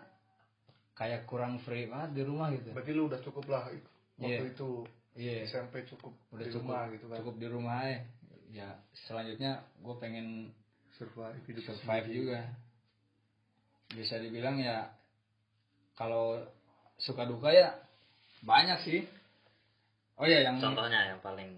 kayak 0.96 1.28
kurang 1.28 1.60
free 1.60 1.88
banget 1.88 2.16
di 2.16 2.22
rumah 2.24 2.48
gitu. 2.52 2.72
berarti 2.72 2.92
lu 2.96 3.08
udah 3.08 3.20
cukup 3.20 3.44
lah 3.52 3.68
waktu 3.68 4.44
Iya. 4.44 4.52
itu 4.52 4.70
Iya, 5.12 5.44
SMP 5.44 5.84
cukup 5.84 6.16
udah 6.32 6.44
di 6.48 6.52
cukup 6.52 6.72
rumah 6.72 6.84
gitu 6.88 7.04
kan 7.12 7.16
cukup 7.20 7.36
di 7.36 7.48
rumah 7.52 7.76
aja. 7.84 8.00
Ya 8.48 8.68
selanjutnya 8.96 9.60
gue 9.80 9.94
pengen 10.00 10.56
survive 10.96 11.36
hidup 11.48 11.62
survive 11.68 12.08
juga. 12.08 12.40
Bisa 13.92 14.16
dibilang 14.16 14.56
ya 14.56 14.88
kalau 15.96 16.40
suka 16.96 17.28
duka 17.28 17.52
ya 17.52 17.76
banyak 18.40 18.80
sih. 18.88 19.00
Oh 20.22 20.28
ya 20.30 20.38
yang 20.46 20.62
Contohnya 20.62 21.10
yang 21.10 21.18
paling 21.18 21.50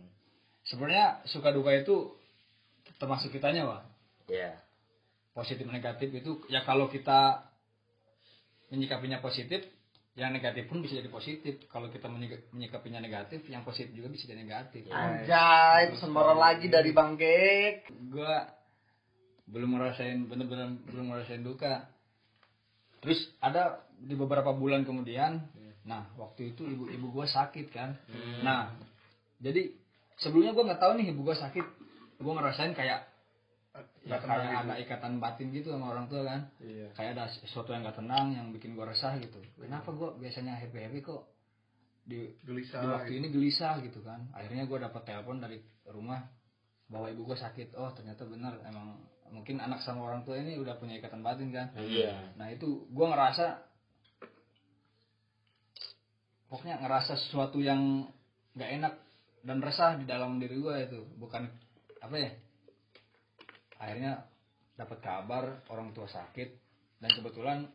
sebenarnya 0.64 1.20
suka 1.28 1.52
duka 1.52 1.68
itu 1.76 2.16
termasuk 2.96 3.28
kitanya 3.28 3.68
wah 3.68 3.84
ya 4.24 4.56
positif 5.36 5.68
negatif 5.68 6.08
itu 6.08 6.40
ya 6.48 6.64
kalau 6.64 6.88
kita 6.88 7.44
menyikapinya 8.72 9.20
positif 9.20 9.68
yang 10.14 10.30
negatif 10.30 10.70
pun 10.70 10.78
bisa 10.78 10.94
jadi 11.02 11.10
positif. 11.10 11.66
Kalau 11.66 11.90
kita 11.90 12.06
menyika- 12.06 12.46
menyikapinya 12.54 13.02
negatif 13.02 13.42
yang 13.50 13.66
positif 13.66 13.90
juga 13.98 14.14
bisa 14.14 14.30
jadi 14.30 14.46
negatif. 14.46 14.86
Anjay, 14.86 15.90
pesan 15.90 16.14
moral 16.14 16.38
lagi 16.38 16.70
dari 16.70 16.94
Bang 16.94 17.18
Gek. 17.18 17.90
gua 18.14 18.46
belum 19.50 19.76
ngerasain 19.76 20.24
bener-bener 20.30 20.78
belum 20.86 21.10
ngerasain 21.10 21.42
duka. 21.42 21.90
Terus 23.02 23.26
ada 23.42 23.84
di 23.98 24.14
beberapa 24.14 24.54
bulan 24.54 24.86
kemudian 24.86 25.42
nah 25.84 26.08
waktu 26.16 26.56
itu 26.56 26.64
ibu 26.64 26.88
ibu 26.88 27.06
gua 27.12 27.28
sakit 27.28 27.68
kan. 27.72 27.96
Nah 28.40 28.72
jadi 29.40 29.72
sebelumnya 30.16 30.56
gua 30.56 30.72
nggak 30.72 30.80
tahu 30.80 30.92
nih 31.00 31.06
ibu 31.12 31.20
gua 31.24 31.36
sakit. 31.36 31.66
Gua 32.20 32.32
ngerasain 32.40 32.72
kayak 32.72 33.04
ya 34.06 34.16
kayak 34.22 34.54
gitu. 34.54 34.70
ada 34.70 34.74
ikatan 34.78 35.18
batin 35.18 35.50
gitu 35.50 35.74
sama 35.74 35.92
orang 35.92 36.06
tua 36.06 36.22
kan. 36.24 36.40
Iya. 36.62 36.94
kayak 36.94 37.10
ada 37.18 37.26
sesuatu 37.26 37.74
yang 37.74 37.82
gak 37.82 37.98
tenang 37.98 38.30
yang 38.30 38.46
bikin 38.54 38.78
gua 38.78 38.88
resah 38.88 39.12
gitu. 39.18 39.42
Kenapa 39.58 39.90
gua 39.90 40.14
biasanya 40.14 40.56
happy 40.56 40.78
happy 40.78 41.00
kok 41.02 41.34
di 42.04 42.36
gelisah 42.44 42.84
di 42.84 42.88
waktu 42.92 43.10
gitu. 43.16 43.18
ini 43.20 43.28
gelisah 43.32 43.74
gitu 43.80 44.00
kan. 44.04 44.28
Akhirnya 44.36 44.68
gue 44.68 44.78
dapat 44.78 45.02
telepon 45.08 45.40
dari 45.40 45.56
rumah 45.88 46.20
bahwa 46.92 47.08
ibu 47.08 47.24
gue 47.24 47.36
sakit. 47.36 47.72
Oh 47.80 47.88
ternyata 47.96 48.28
benar. 48.28 48.60
Emang 48.68 49.00
mungkin 49.32 49.58
anak 49.58 49.80
sama 49.80 50.04
orang 50.04 50.22
tua 50.22 50.36
ini 50.36 50.60
udah 50.60 50.76
punya 50.76 51.00
ikatan 51.00 51.24
batin 51.24 51.50
kan. 51.50 51.72
Iya. 51.74 52.36
nah 52.36 52.52
itu 52.52 52.86
gue 52.92 53.06
ngerasa 53.08 53.73
pokoknya 56.54 56.78
ngerasa 56.78 57.18
sesuatu 57.18 57.58
yang 57.58 58.06
nggak 58.54 58.70
enak 58.78 58.94
dan 59.42 59.58
resah 59.58 59.98
di 59.98 60.06
dalam 60.06 60.38
diri 60.38 60.54
gue 60.54 60.74
itu. 60.86 61.02
Bukan 61.18 61.50
apa 61.98 62.14
ya 62.14 62.30
akhirnya 63.82 64.22
dapat 64.78 65.02
kabar 65.02 65.66
orang 65.66 65.90
tua 65.90 66.06
sakit. 66.06 66.54
Dan 67.02 67.10
kebetulan 67.10 67.66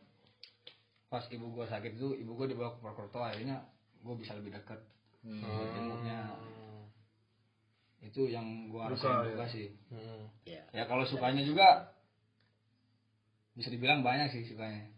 pas 1.12 1.28
ibu 1.28 1.52
gue 1.52 1.68
sakit 1.68 1.92
itu 1.92 2.16
ibu 2.24 2.32
gue 2.40 2.56
dibawa 2.56 2.72
ke 2.72 2.80
Purwokerto 2.80 3.20
akhirnya 3.20 3.68
gue 4.00 4.16
bisa 4.16 4.32
lebih 4.32 4.56
dekat 4.56 4.80
jenguknya 5.28 6.32
itu 8.00 8.32
yang 8.32 8.72
gue 8.72 8.80
rasain 8.80 9.12
ya. 9.12 9.28
duka 9.28 9.44
sih. 9.52 9.76
Hmm. 9.92 10.24
ya. 10.48 10.64
Ya 10.72 10.88
kalau 10.88 11.04
sukanya 11.04 11.44
juga 11.44 11.92
bisa 13.52 13.68
dibilang 13.68 14.00
banyak 14.00 14.32
sih 14.32 14.48
sukanya. 14.48 14.88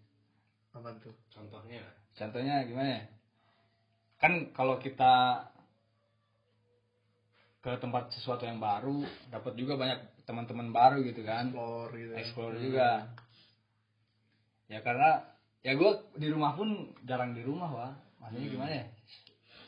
Apa 0.70 0.94
tuh? 1.02 1.10
Contohnya? 1.34 1.82
Contohnya 2.14 2.62
gimana 2.62 3.02
ya 3.02 3.02
kan 4.22 4.54
kalau 4.54 4.78
kita 4.78 5.42
ke 7.62 7.72
tempat 7.78 8.10
sesuatu 8.10 8.42
yang 8.42 8.58
baru 8.58 9.02
dapat 9.30 9.54
juga 9.54 9.74
banyak 9.74 9.98
teman-teman 10.22 10.70
baru 10.70 11.02
gitu 11.02 11.22
kan. 11.22 11.50
Explore 11.50 11.90
gitu 11.94 12.12
explore 12.14 12.54
juga. 12.58 12.90
Ya 14.66 14.78
karena 14.82 15.22
ya 15.62 15.74
gue 15.74 15.90
di 16.16 16.26
rumah 16.26 16.54
pun 16.54 16.90
jarang 17.02 17.34
di 17.34 17.42
rumah 17.42 17.70
wah 17.70 17.92
maksudnya 18.18 18.48
gimana 18.48 18.72
ya? 18.72 18.86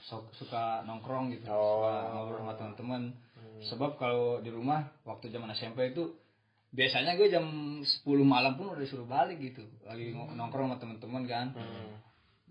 So- 0.04 0.30
suka 0.34 0.82
nongkrong 0.84 1.34
gitu 1.34 1.46
suka 1.46 1.92
ngobrol 2.12 2.38
sama 2.40 2.54
teman-teman. 2.54 3.02
Sebab 3.62 3.96
kalau 3.96 4.38
di 4.38 4.50
rumah 4.50 4.90
waktu 5.02 5.30
zaman 5.30 5.50
SMP 5.50 5.94
itu 5.94 6.14
biasanya 6.70 7.14
gue 7.14 7.30
jam 7.30 7.46
10 7.78 7.86
malam 8.22 8.58
pun 8.58 8.74
udah 8.74 8.82
disuruh 8.82 9.06
balik 9.06 9.38
gitu. 9.38 9.62
Lagi 9.82 10.10
ngo- 10.10 10.34
nongkrong 10.34 10.70
sama 10.70 10.78
teman-teman 10.78 11.22
kan. 11.24 11.46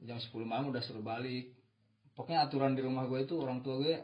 Jam 0.04 0.16
10 0.16 0.32
malam 0.44 0.68
udah 0.68 0.80
suruh 0.80 1.04
balik 1.04 1.52
pokoknya 2.14 2.46
aturan 2.46 2.78
di 2.78 2.82
rumah 2.86 3.06
gue 3.10 3.26
itu 3.26 3.36
orang 3.38 3.66
tua 3.66 3.82
gue 3.82 3.96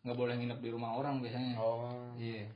nggak 0.00 0.16
boleh 0.16 0.34
nginep 0.36 0.58
di 0.64 0.68
rumah 0.72 0.96
orang 0.96 1.20
biasanya. 1.20 1.56
Oh. 1.60 2.16
iya. 2.16 2.48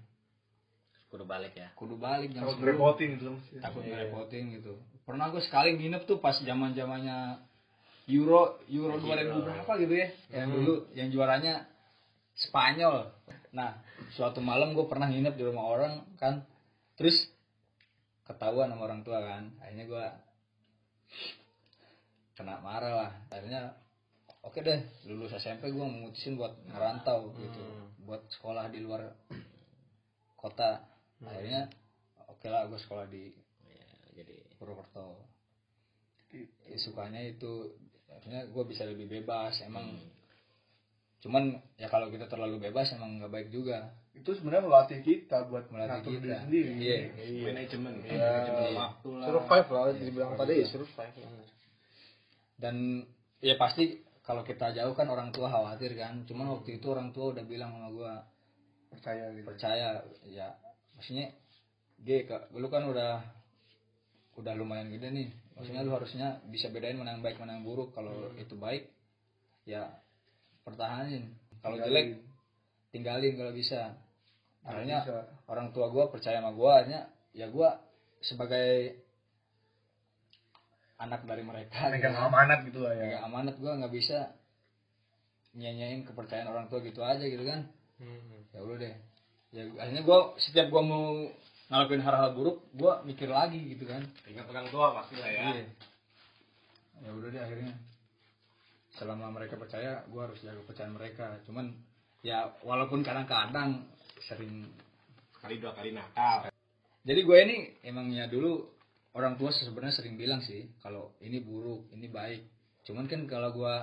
Kudu 1.12 1.24
balik 1.28 1.54
ya? 1.54 1.70
Kudu 1.78 1.94
balik 1.94 2.34
jam 2.34 2.42
takut 2.42 2.58
10 2.58 2.74
repotin 2.74 3.08
gitu 3.20 3.38
takut 3.62 3.82
ngerepotin 3.86 4.44
gitu. 4.58 4.74
Pernah 5.06 5.30
gue 5.30 5.42
sekali 5.44 5.76
nginep 5.78 6.10
tuh 6.10 6.18
pas 6.18 6.34
zaman 6.34 6.74
zamannya 6.74 7.38
euro 8.10 8.58
euro. 8.66 8.98
2000 8.98 9.46
berapa 9.46 9.72
gitu 9.78 9.94
ya 9.94 10.08
yang 10.34 10.50
dulu 10.50 10.74
yang 10.96 11.08
juaranya 11.14 11.70
Spanyol. 12.34 13.14
Nah 13.54 13.78
suatu 14.18 14.42
malam 14.42 14.74
gue 14.74 14.82
pernah 14.90 15.06
nginep 15.06 15.38
di 15.38 15.44
rumah 15.46 15.64
orang 15.70 15.94
kan 16.18 16.42
terus 16.98 17.30
ketahuan 18.26 18.72
sama 18.74 18.90
orang 18.90 19.06
tua 19.06 19.22
kan. 19.22 19.54
Akhirnya 19.62 19.86
gue 19.86 20.06
kena 22.34 22.58
marah 22.58 22.94
lah. 23.06 23.12
Akhirnya 23.30 23.78
oke 24.44 24.58
deh 24.60 24.80
lulus 25.08 25.32
SMP 25.34 25.72
gue 25.72 25.84
memutusin 25.84 26.36
buat 26.36 26.52
ngerantau 26.68 27.32
gitu. 27.40 27.62
Buat 28.04 28.28
sekolah 28.28 28.68
di 28.68 28.84
luar 28.84 29.16
kota. 30.36 30.84
Akhirnya 31.24 31.72
oke 32.28 32.46
lah 32.52 32.68
gue 32.68 32.76
sekolah 32.76 33.08
di 33.08 33.32
Ya, 33.64 34.22
jadi 34.22 34.36
Purwokerto. 34.60 35.24
Ya, 36.68 36.76
sukanya 36.76 37.24
itu 37.24 37.72
akhirnya 38.10 38.46
gue 38.46 38.64
bisa 38.68 38.86
lebih 38.86 39.10
bebas 39.10 39.58
emang 39.66 39.96
cuman 41.24 41.56
ya 41.80 41.88
kalau 41.88 42.12
kita 42.12 42.28
terlalu 42.28 42.68
bebas 42.68 42.92
emang 42.92 43.16
nggak 43.16 43.32
baik 43.32 43.48
juga. 43.48 43.96
Itu 44.12 44.36
sebenarnya 44.36 44.68
melatih 44.68 45.00
kita 45.00 45.48
buat 45.48 45.72
Melatih 45.72 46.04
ngatur 46.04 46.12
diri 46.12 46.28
kita. 46.28 46.38
sendiri. 46.44 46.70
Iya. 46.76 46.98
manajemen. 47.48 47.94
Iya. 48.04 48.18
manajemen 48.20 48.64
waktu 48.76 49.08
lah. 49.08 49.26
Survive 49.26 49.68
lah, 49.72 49.82
dibilang 49.96 50.32
tadi 50.36 50.54
survive 50.68 51.14
bener. 51.16 51.46
dan 52.60 52.76
ya 53.40 53.56
pasti 53.58 54.03
kalau 54.25 54.40
kita 54.40 54.73
jauh 54.73 54.97
kan 54.97 55.04
orang 55.12 55.28
tua 55.31 55.52
khawatir 55.52 55.93
kan. 56.00 56.25
Cuman 56.25 56.57
waktu 56.57 56.81
itu 56.81 56.87
orang 56.88 57.12
tua 57.12 57.37
udah 57.37 57.45
bilang 57.45 57.76
sama 57.76 57.88
gue 57.93 58.12
percaya 58.97 59.25
gitu. 59.37 59.47
Percaya. 59.47 59.88
Ya 60.25 60.57
maksudnya 60.97 61.28
G 62.00 62.25
kak 62.25 62.49
lu 62.57 62.69
kan 62.73 62.88
udah 62.88 63.21
udah 64.40 64.52
lumayan 64.57 64.88
gede 64.88 65.12
nih. 65.12 65.28
Maksudnya 65.54 65.85
lu 65.85 65.93
harusnya 65.93 66.40
bisa 66.49 66.73
bedain 66.73 66.97
mana 66.97 67.14
yang 67.14 67.23
baik 67.23 67.37
mana 67.37 67.61
yang 67.61 67.69
buruk. 67.69 67.93
Kalau 67.93 68.33
itu 68.40 68.57
baik 68.57 68.88
ya 69.69 69.93
pertahanin. 70.64 71.37
Kalau 71.61 71.76
jelek 71.76 72.25
tinggalin 72.90 73.37
kalau 73.37 73.52
bisa. 73.52 73.93
Akhirnya 74.64 75.04
orang 75.45 75.76
tua 75.76 75.93
gue 75.93 76.04
percaya 76.09 76.40
sama 76.40 76.57
gue 76.57 76.73
hanya 76.73 77.12
ya 77.37 77.52
gue 77.52 77.69
sebagai 78.25 79.03
anak 81.04 81.20
dari 81.28 81.44
mereka 81.44 81.88
gitu 81.88 81.94
megang 82.00 82.16
kan. 82.16 82.26
amanat 82.32 82.58
gitu 82.66 82.80
lah 82.80 82.92
ya. 82.96 83.04
Megang 83.06 83.25
amanat 83.28 83.54
gue 83.61 83.73
nggak 83.73 83.94
bisa 83.94 84.18
nyanyain 85.54 86.02
kepercayaan 86.02 86.50
orang 86.50 86.66
tua 86.66 86.82
gitu 86.82 87.00
aja 87.04 87.23
gitu 87.23 87.44
kan. 87.46 87.68
Ya 88.50 88.61
udah 88.61 88.76
deh. 88.80 88.94
Ya 89.54 89.62
akhirnya 89.78 90.02
gue 90.02 90.18
setiap 90.42 90.66
gue 90.73 90.82
mau 90.82 91.30
ngelakuin 91.70 92.02
hal-hal 92.02 92.30
buruk 92.34 92.58
gue 92.75 92.92
mikir 93.06 93.30
lagi 93.30 93.61
gitu 93.76 93.87
kan. 93.87 94.02
Pegang-pegang 94.26 94.68
doang 94.75 94.99
pasti 94.99 95.14
lah 95.20 95.30
ya. 95.30 95.42
Iya. 95.54 95.64
ya 97.04 97.11
udah 97.14 97.28
deh 97.30 97.42
akhirnya. 97.42 97.73
Selama 98.94 99.30
mereka 99.30 99.54
percaya 99.58 100.02
gue 100.06 100.20
harus 100.23 100.38
jaga 100.42 100.58
kepercayaan 100.66 100.94
mereka. 100.94 101.38
Cuman 101.46 101.70
ya 102.26 102.50
walaupun 102.66 103.04
kadang-kadang 103.06 103.87
sering 104.25 104.66
sekali 105.37 105.61
dua 105.61 105.76
kali 105.76 105.92
nakal. 105.92 106.50
Jadi 107.04 107.20
gue 107.20 107.38
ini 107.44 107.56
emangnya 107.84 108.26
dulu 108.32 108.74
orang 109.14 109.35
tua 109.35 109.50
sebenarnya 109.50 109.94
sering 109.94 110.14
bilang 110.14 110.38
sih 110.40 110.71
kalau 110.78 111.14
ini 111.18 111.38
buruk 111.38 111.90
ini 111.90 112.06
baik. 112.06 112.42
Cuman 112.83 113.06
kan 113.06 113.25
kalau 113.25 113.50
gue 113.50 113.75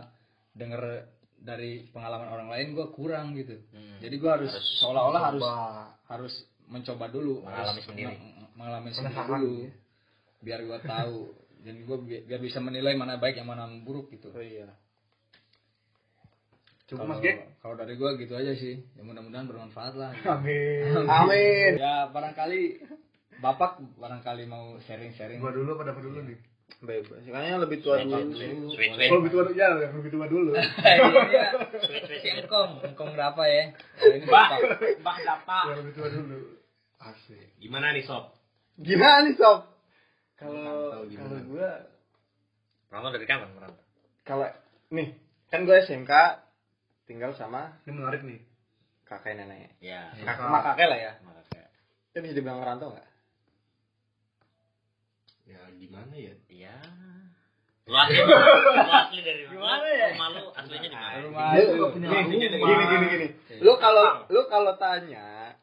denger 0.53 1.07
dari 1.38 1.89
pengalaman 1.89 2.29
orang 2.29 2.47
lain 2.47 2.71
gue 2.71 2.88
kurang 2.91 3.33
gitu. 3.33 3.57
Hmm. 3.71 3.97
jadi 3.97 4.13
gue 4.13 4.29
harus, 4.29 4.51
Harus 4.51 4.67
seolah-olah 4.77 5.21
harus 5.25 5.43
harus 6.05 6.33
mencoba 6.67 7.07
dulu 7.07 7.41
Mengalami 7.41 7.65
harus 7.73 7.83
sendiri. 7.83 8.07
meng- 8.07 8.50
mengalami 8.53 8.89
sendiri 8.91 9.17
dulu. 9.17 9.55
biar 10.39 10.59
gue 10.61 10.79
tahu. 10.83 11.19
Dan 11.61 11.75
gue 11.79 11.97
bi- 12.00 12.23
biar 12.23 12.39
bisa 12.39 12.57
menilai 12.57 12.93
mana 12.93 13.15
baik 13.15 13.38
yang 13.38 13.45
mana 13.45 13.65
buruk 13.79 14.09
gitu. 14.09 14.29
Oh 14.29 14.41
iya. 14.41 14.69
Cukup 16.85 17.07
mas 17.07 17.23
kalau 17.57 17.77
dari 17.77 17.95
gue 17.95 18.09
gitu 18.19 18.33
aja 18.35 18.51
sih. 18.51 18.83
Ya 18.93 19.01
mudah-mudahan 19.01 19.45
bermanfaat 19.45 19.93
lah. 19.95 20.11
Amin. 20.35 21.07
Amin. 21.07 21.71
Ya 21.77 22.09
barangkali 22.09 22.83
bapak 23.41 23.81
barangkali 23.98 24.45
mau 24.45 24.77
sharing-sharing. 24.86 25.41
Gua 25.41 25.50
dulu 25.50 25.74
apa 25.75 25.89
dapat 25.89 26.01
dulu 26.05 26.21
nih? 26.29 26.38
Bebas 26.81 27.27
kayaknya 27.27 27.57
lebih 27.60 27.83
tua 27.83 28.00
dulu. 28.00 28.31
sweet. 28.71 28.95
oh 29.12 29.17
lebih 29.19 29.31
tua 29.33 29.43
ya 29.51 29.67
lebih 29.75 30.12
tua 30.13 30.25
dulu. 30.29 30.51
Iya, 30.81 31.45
sweet. 31.83 32.45
engkong. 32.45 32.79
Engkong 32.86 33.12
berapa 33.17 33.41
ya? 33.43 33.75
Ini 34.00 34.25
bapak. 34.29 34.60
Mbah 35.03 35.17
dapat 35.25 35.65
yang 35.74 35.79
lebih 35.83 35.93
tua 35.98 36.07
dulu. 36.13 36.39
Asik. 37.01 37.57
Gimana 37.60 37.91
nih 37.98 38.05
sob? 38.05 38.31
Gimana 38.77 39.25
nih 39.25 39.36
sob? 39.36 39.67
Kalau 40.38 40.57
Merantau 41.05 41.05
kalau 41.05 41.50
gua 41.50 41.69
Merantau 42.89 43.12
dari 43.13 43.25
kapan 43.27 43.50
merantau? 43.57 43.86
kalau 44.21 44.45
nih 44.93 45.17
kan 45.50 45.65
gue 45.65 45.75
SMK 45.81 46.13
tinggal 47.10 47.33
sama 47.33 47.74
ini 47.83 47.91
menarik 47.98 48.21
nih. 48.21 48.39
kakek 49.03 49.33
nenek. 49.33 49.75
Ya. 49.83 50.13
kakak 50.24 50.45
sama 50.45 50.62
kakek 50.62 50.88
lah 50.88 51.00
ya. 51.01 51.12
Makanya. 51.25 51.65
itu 52.13 52.17
bisa 52.21 52.33
dibilang 52.38 52.63
ngerantau 52.63 52.95
nggak 52.95 53.10
ya 55.45 55.62
gimana 55.75 56.13
ya? 56.13 56.33
Iya. 56.48 56.77
Lu 57.89 57.98
asli, 57.98 58.17
lu 58.24 58.91
asli 58.93 59.19
dari 59.21 59.41
Gimana 59.50 59.81
lu- 59.83 59.98
ya? 59.98 60.05
Rumah 60.13 60.27
lu 60.31 60.41
aslinya 60.53 60.88
di 60.88 60.95
mana? 60.95 61.15
Rumah 61.25 61.45
Lu- 61.57 61.71
rumah. 61.91 62.24
gini 62.29 62.45
gini 62.48 63.05
gini. 63.10 63.27
Lu 63.60 63.74
kalau 63.77 64.25
lu 64.29 64.41
kalau 64.48 64.74
tanya 64.77 65.57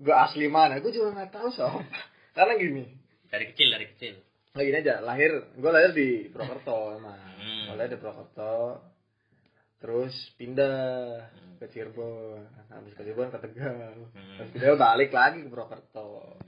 gue 0.00 0.14
asli 0.16 0.48
mana? 0.48 0.80
Gue 0.80 0.90
juga 0.90 1.12
nggak 1.12 1.30
tahu 1.30 1.48
sob. 1.52 1.84
Karena 2.36 2.56
gini. 2.56 2.88
Dari 3.28 3.52
kecil, 3.52 3.68
dari 3.70 3.86
kecil. 3.92 4.14
Nah, 4.50 4.62
gini 4.64 4.78
aja. 4.80 4.98
Lahir 5.04 5.30
gue 5.52 5.70
lahir 5.70 5.92
di 5.92 6.26
Purwokerto 6.28 6.96
emang. 6.96 7.14
Hmm. 7.38 7.64
Gua 7.70 7.74
lahir 7.76 7.94
di 7.94 7.98
Purwokerto 8.00 8.56
terus 9.80 10.12
pindah 10.36 10.76
ke 11.56 11.68
Cirebon. 11.68 12.44
Habis 12.68 12.92
ke 12.96 13.02
Cirebon 13.04 13.30
ke 13.30 13.38
Tegal. 13.38 14.10
Hmm. 14.10 14.36
terus 14.40 14.48
pindah 14.50 14.74
balik 14.74 15.12
lagi 15.12 15.44
ke 15.44 15.48
Purwokerto 15.48 16.40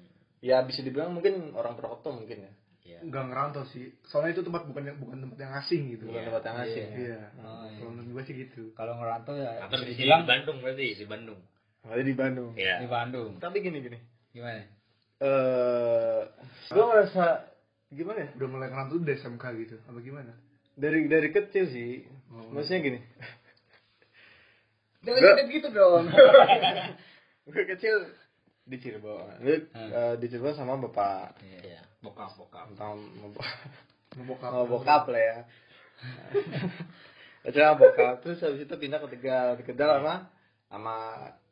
ya 0.43 0.59
bisa 0.67 0.83
dibilang 0.83 1.15
mungkin 1.15 1.55
orang 1.55 1.79
Purwokerto 1.79 2.11
mungkin 2.11 2.49
ya 2.49 2.53
Iya. 2.93 2.99
nggak 3.09 3.25
ngerantau 3.33 3.65
sih. 3.73 3.89
Soalnya 4.05 4.37
itu 4.37 4.43
tempat 4.45 4.69
bukan 4.69 4.83
yang 4.85 4.99
bukan 5.01 5.19
tempat 5.25 5.39
yang 5.41 5.53
asing 5.57 5.83
gitu. 5.97 6.05
Bukan 6.13 6.21
Iya. 6.21 6.29
tempat 6.29 6.43
yang 6.45 6.59
asing 6.61 6.85
ya? 6.85 6.97
Iya. 7.01 7.21
Oh, 7.41 7.65
iya. 7.65 7.77
kalau 7.81 7.91
menurut 7.97 8.11
gue 8.13 8.23
sih 8.29 8.35
gitu. 8.37 8.63
Kalau 8.77 8.95
ngerantau 9.01 9.35
ya 9.41 9.51
Atau 9.65 9.77
bisa 9.81 9.89
di 9.89 9.93
sini 9.97 10.01
dibilang 10.05 10.23
di 10.23 10.29
Bandung 10.29 10.57
berarti, 10.61 10.87
di 10.93 11.07
Bandung. 11.09 11.41
Ada 11.83 12.03
di 12.05 12.15
Bandung. 12.15 12.51
Iya. 12.55 12.77
di 12.85 12.89
Bandung. 12.93 13.31
Tapi 13.41 13.57
gini 13.65 13.79
gini. 13.81 13.99
Gimana? 14.37 14.61
Eh 15.23 16.21
gue 16.69 16.85
ngerasa 16.85 17.25
gimana 17.89 18.19
ya? 18.25 18.29
Udah 18.37 18.49
mulai 18.53 18.69
ngerantau 18.69 19.01
udah 19.01 19.15
SMK 19.17 19.45
gitu. 19.65 19.77
Apa 19.89 19.99
gimana? 20.05 20.33
Dari 20.77 21.09
dari 21.09 21.29
kecil 21.33 21.65
sih. 21.73 22.05
Maksudnya 22.29 22.81
gini. 22.85 23.01
Jangan 25.03 25.51
gitu 25.51 25.69
dong. 25.75 26.07
Gue 27.51 27.65
kecil 27.75 28.07
di 28.63 28.77
Cirebon. 28.79 29.43
Gue 29.43 29.69
eh, 29.75 30.15
di 30.19 30.27
Cirebon 30.31 30.55
sama 30.55 30.79
bapak. 30.79 31.43
Iya. 31.43 31.83
bokap 32.03 32.35
bokap. 32.39 32.67
Sama 32.79 32.99
bapak 32.99 33.49
membokap 34.19 34.51
sama 34.53 34.67
bokap 34.69 35.03
lah 35.09 35.23
ya. 35.23 35.39
Terus 37.43 37.55
sama 37.59 37.75
bokap. 37.79 38.15
Terus 38.23 38.39
habis 38.43 38.61
itu 38.65 38.75
pindah 38.79 38.99
ke 39.03 39.09
Tegal. 39.19 39.59
Di 39.59 39.65
Tegal 39.67 39.99
sama 39.99 40.15
sama 40.73 40.97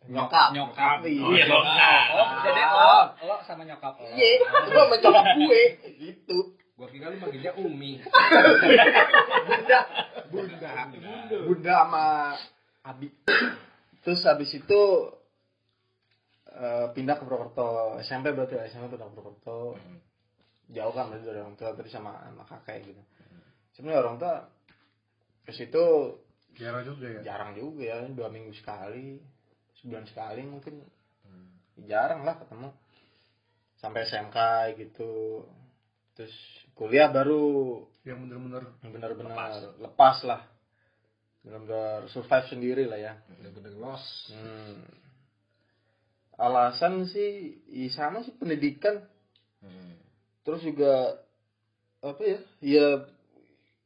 nyokap. 0.08 0.48
nyokap. 0.56 0.96
Oh, 1.04 1.08
iya, 1.08 1.44
bokap. 1.44 2.04
oh 2.16 2.28
jadi 2.46 2.62
lo 2.72 2.94
lo 3.26 3.36
sama 3.44 3.62
nyokap 3.66 3.94
lo. 4.00 4.08
Iya 4.14 4.30
gue 4.40 4.72
sama 4.72 4.96
nyokap 4.96 5.26
gue. 5.36 5.62
Gitu. 5.98 6.38
Gua 6.80 6.88
kira 6.88 7.12
lu 7.12 7.20
manggilnya 7.20 7.52
umi. 7.60 8.00
Bunda. 9.44 9.80
Bunda. 10.32 10.70
Bunda 11.44 11.72
sama 11.84 12.04
abi. 12.80 13.12
Terus 14.00 14.24
habis 14.24 14.48
itu 14.56 14.80
eh, 16.60 16.86
pindah 16.92 17.16
ke 17.16 17.24
Purwokerto. 17.24 17.96
SMP 18.04 18.36
berarti 18.36 18.60
ya, 18.60 18.68
SMP 18.68 18.92
pindah 18.92 19.08
ke 19.08 19.14
Purwokerto. 19.16 19.80
Jauh 20.70 20.92
kan 20.94 21.10
berarti 21.10 21.24
dari 21.26 21.40
orang 21.42 21.56
tua 21.58 21.74
tadi 21.74 21.90
sama 21.90 22.20
sama 22.22 22.44
kakek 22.46 22.94
gitu. 22.94 23.02
Sebenarnya 23.74 24.00
orang 24.06 24.16
tua 24.20 24.34
ke 25.42 25.52
situ 25.56 25.84
jarang 26.54 26.82
juga 26.84 27.06
ya? 27.08 27.20
jarang 27.24 27.50
juga 27.56 27.82
ya 27.86 27.96
dua 28.10 28.28
minggu 28.28 28.52
sekali 28.54 29.18
sebulan 29.80 30.04
sekali 30.06 30.46
mungkin. 30.46 30.84
Jarang 31.88 32.22
lah 32.22 32.36
ketemu. 32.38 32.68
Sampai 33.80 34.04
SMK 34.04 34.36
gitu. 34.78 35.42
Terus 36.14 36.34
kuliah 36.76 37.08
baru. 37.08 37.80
Yang 38.04 38.18
bener-bener 38.28 38.64
benar-benar 38.84 39.74
lepas. 39.80 40.22
lah. 40.28 40.44
Benar-benar 41.40 42.04
survive 42.12 42.46
sendiri 42.52 42.84
lah 42.84 43.00
ya. 43.00 43.12
Bener-bener 43.40 43.74
los 43.80 44.28
Hmm. 44.30 44.99
Alasan 46.40 47.04
sih 47.04 47.60
i 47.68 47.92
sama 47.92 48.24
sih 48.24 48.32
pendidikan. 48.32 49.04
Hmm. 49.60 49.92
terus 50.40 50.64
juga 50.64 51.20
apa 52.00 52.22
ya 52.24 52.38
ya 52.64 52.86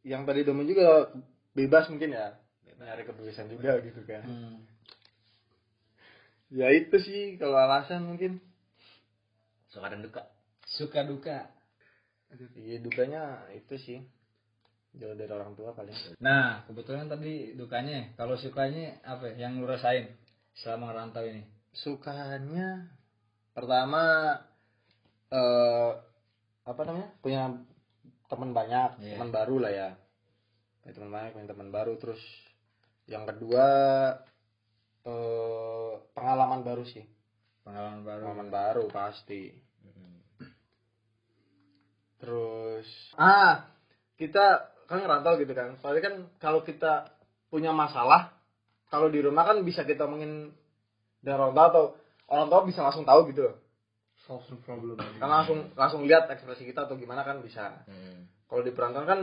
yang 0.06 0.22
tadi 0.22 0.46
domen 0.46 0.70
juga 0.70 1.10
bebas 1.50 1.90
mungkin 1.90 2.14
ya 2.14 2.38
nyari 2.78 3.02
kebebasan 3.02 3.50
juga 3.50 3.82
gitu 3.82 4.00
kan. 4.06 4.22
Hmm. 4.22 4.56
ya 6.54 6.70
itu 6.70 6.94
sih 7.02 7.34
kalau 7.42 7.58
alasan 7.58 8.06
mungkin. 8.06 8.38
Suka 9.72 9.90
dan 9.90 10.06
duka. 10.06 10.22
suka 10.70 11.02
duka. 11.02 11.50
Iya 12.54 12.78
dukanya 12.78 13.50
itu 13.50 13.74
sih. 13.74 13.98
Jauh 14.94 15.18
dari 15.18 15.32
orang 15.34 15.58
tua 15.58 15.74
paling. 15.74 15.94
Nah 16.22 16.62
kebetulan 16.70 17.10
tadi 17.10 17.58
dukanya 17.58 18.14
kalau 18.14 18.38
sukanya 18.38 19.02
apa 19.02 19.34
ya, 19.34 19.50
yang 19.50 19.58
lu 19.58 19.66
rasain 19.66 20.14
selama 20.54 20.94
ngerantau 20.94 21.26
ini 21.26 21.42
sukanya 21.74 22.87
pertama 23.50 24.02
eh 25.30 25.90
apa 26.64 26.80
namanya 26.87 27.10
punya 27.20 27.42
teman 28.30 28.50
banyak 28.56 28.90
Iya. 29.02 29.18
teman 29.18 29.30
baru 29.34 29.56
lah 29.60 29.72
ya. 29.74 29.90
Punya 30.80 30.92
teman 30.96 31.10
banyak 31.12 31.30
punya 31.37 31.48
teman 31.50 31.70
baru. 31.74 31.92
Terus 32.00 32.22
yang 33.10 33.28
kedua 33.28 33.66
eh 35.04 35.92
pengalaman 36.16 36.64
baru 36.64 36.82
sih. 36.88 37.04
Pengalaman 37.66 38.02
baru. 38.06 38.22
Pengalaman 38.24 38.50
baru 38.50 38.84
pasti. 38.88 39.52
Hmm. 39.84 40.16
terus 42.16 42.88
ah 43.20 43.68
kita 44.16 44.72
kan 44.88 45.04
ngerantau 45.04 45.37
gitu 45.37 45.52
kan. 45.52 45.76
Soalnya 45.82 46.02
kan 46.08 46.14
kalau 46.40 46.64
kita 46.64 47.12
punya 47.52 47.70
masalah 47.76 48.32
kalau 48.88 49.10
di 49.10 49.20
rumah 49.20 49.44
kan 49.44 49.60
bisa 49.66 49.82
kita 49.84 50.06
omongin 50.08 50.54
dengan 51.24 51.48
orang 51.48 51.54
tua 51.56 51.66
atau 51.72 51.84
orang 52.28 52.46
tua 52.52 52.60
bisa 52.68 52.84
langsung 52.84 53.08
tahu 53.08 53.32
gitu 53.32 53.48
loh. 53.48 53.56
Solve 54.28 54.44
the 54.52 54.56
problem. 54.60 55.00
Kan 55.00 55.28
langsung 55.28 55.72
langsung 55.72 56.04
lihat 56.04 56.28
ekspresi 56.28 56.68
kita 56.68 56.84
atau 56.84 57.00
gimana 57.00 57.24
kan 57.24 57.40
bisa. 57.40 57.84
Hmm. 57.88 58.28
kalau 58.44 58.60
di 58.60 58.76
perantauan 58.76 59.08
kan 59.08 59.20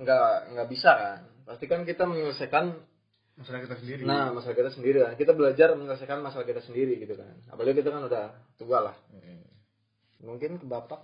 nggak 0.00 0.56
nggak 0.56 0.68
bisa 0.72 0.90
kan. 0.96 1.20
Pasti 1.44 1.64
kan 1.68 1.84
kita 1.84 2.08
menyelesaikan 2.08 2.72
masalah 3.38 3.60
kita 3.62 3.76
sendiri. 3.78 4.02
Nah 4.08 4.32
masalah 4.32 4.56
kita 4.56 4.72
sendiri 4.72 4.98
kan 5.04 5.14
kita 5.14 5.32
belajar 5.36 5.76
menyelesaikan 5.76 6.18
masalah 6.24 6.48
kita 6.48 6.64
sendiri 6.64 6.96
gitu 6.98 7.14
kan. 7.14 7.38
Apalagi 7.52 7.84
kita 7.84 7.92
kan 7.92 8.02
udah 8.08 8.24
tua 8.56 8.78
lah. 8.92 8.96
Hmm. 9.12 9.44
mungkin 10.24 10.58
ke 10.58 10.66
bapak? 10.66 10.98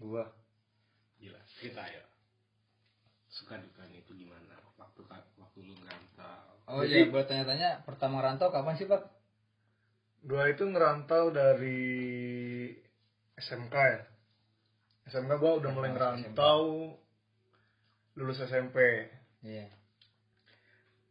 Gua. 0.00 0.24
Gila 1.20 1.36
cerita 1.60 1.84
ya. 1.84 2.02
Suka 3.28 3.60
dukanya 3.60 4.00
itu 4.00 4.16
gimana? 4.16 4.56
Waktu 4.80 5.04
waktu 5.36 5.58
lu 5.60 5.76
ngerantau 5.76 6.49
Oh 6.70 6.86
Jadi- 6.86 7.02
iya, 7.02 7.10
boleh 7.10 7.26
tanya-tanya 7.26 7.70
pertama 7.82 8.22
rantau 8.22 8.54
kapan 8.54 8.78
sih 8.78 8.86
Pak? 8.86 9.02
Gua 10.22 10.46
itu 10.46 10.62
ngerantau 10.70 11.34
dari 11.34 11.82
SMK 13.34 13.74
ya. 13.74 14.00
SMK 15.10 15.32
gua 15.42 15.58
udah 15.58 15.70
mulai 15.74 15.90
Masuk 15.90 15.98
ngerantau 15.98 16.62
lulus 18.14 18.38
SMP. 18.38 19.10
Iya. 19.42 19.66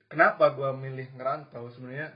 Kenapa 0.08 0.56
gua 0.56 0.72
milih 0.72 1.12
ngerantau? 1.20 1.68
Sebenarnya 1.76 2.16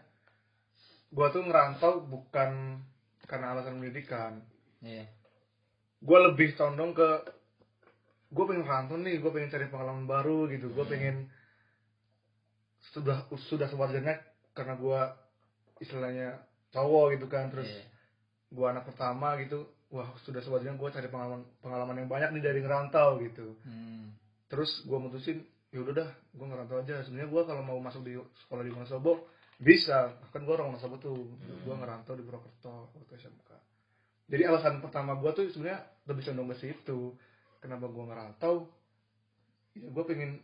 gua 1.11 1.27
tuh 1.35 1.43
ngerantau 1.43 2.07
bukan 2.07 2.79
karena 3.27 3.51
alasan 3.51 3.83
pendidikan. 3.83 4.39
Iya. 4.79 5.11
Gua 5.99 6.31
lebih 6.31 6.55
condong 6.55 6.95
ke 6.95 7.09
gue 8.33 8.43
pengen 8.49 8.65
ngerantau 8.65 8.97
nih, 8.97 9.21
gue 9.21 9.29
pengen 9.29 9.53
cari 9.53 9.69
pengalaman 9.69 10.09
baru 10.09 10.49
gitu, 10.49 10.73
gue 10.73 10.85
pengen 10.89 11.29
sudah 12.93 13.25
sudah 13.49 13.67
sewajarnya 13.67 14.21
karena 14.53 14.77
gua 14.77 15.17
istilahnya 15.81 16.39
cowok 16.69 17.17
gitu 17.17 17.25
kan, 17.27 17.49
terus 17.49 17.67
Iya. 17.67 17.83
gua 18.53 18.71
anak 18.71 18.85
pertama 18.87 19.35
gitu 19.41 19.65
wah 19.93 20.09
sudah 20.25 20.41
sewajarnya 20.41 20.73
gue 20.73 20.89
cari 20.89 21.05
pengalaman 21.05 21.45
pengalaman 21.61 22.01
yang 22.01 22.09
banyak 22.09 22.29
nih 22.33 22.43
dari 22.45 22.59
ngerantau 22.65 23.21
gitu. 23.21 23.57
Hmm. 23.65 24.13
terus 24.49 24.85
gua 24.85 25.01
mutusin 25.01 25.41
ya 25.73 25.81
udah 25.81 25.93
dah 26.05 26.09
gue 26.33 26.45
ngerantau 26.45 26.77
aja. 26.81 27.01
Sebenarnya 27.05 27.29
gua 27.29 27.41
kalau 27.45 27.61
mau 27.65 27.77
masuk 27.81 28.05
di 28.05 28.13
sekolah 28.45 28.61
di 28.65 28.69
Wonosobo 28.73 29.25
bisa. 29.57 30.13
Kan 30.29 30.45
gue 30.45 30.53
orang 30.53 30.73
Wonosobo 30.73 30.97
tuh. 31.01 31.17
Gua 31.65 31.77
ngerantau 31.77 32.13
di 32.13 32.21
Purwokerto 32.25 32.93
waktu 32.93 33.17
SMK 33.17 33.49
jadi 34.23 34.49
alasan 34.49 34.79
pertama 34.79 35.13
gua 35.19 35.35
tuh 35.35 35.45
sebenarnya 35.51 35.83
lebih 36.09 36.23
condong 36.25 36.47
ke 36.53 36.57
situ. 36.57 37.13
Kenapa 37.61 37.85
gua 37.91 38.05
ngerantau? 38.09 38.65
Ya 39.77 39.89
gue 39.89 40.03
pengen 40.05 40.41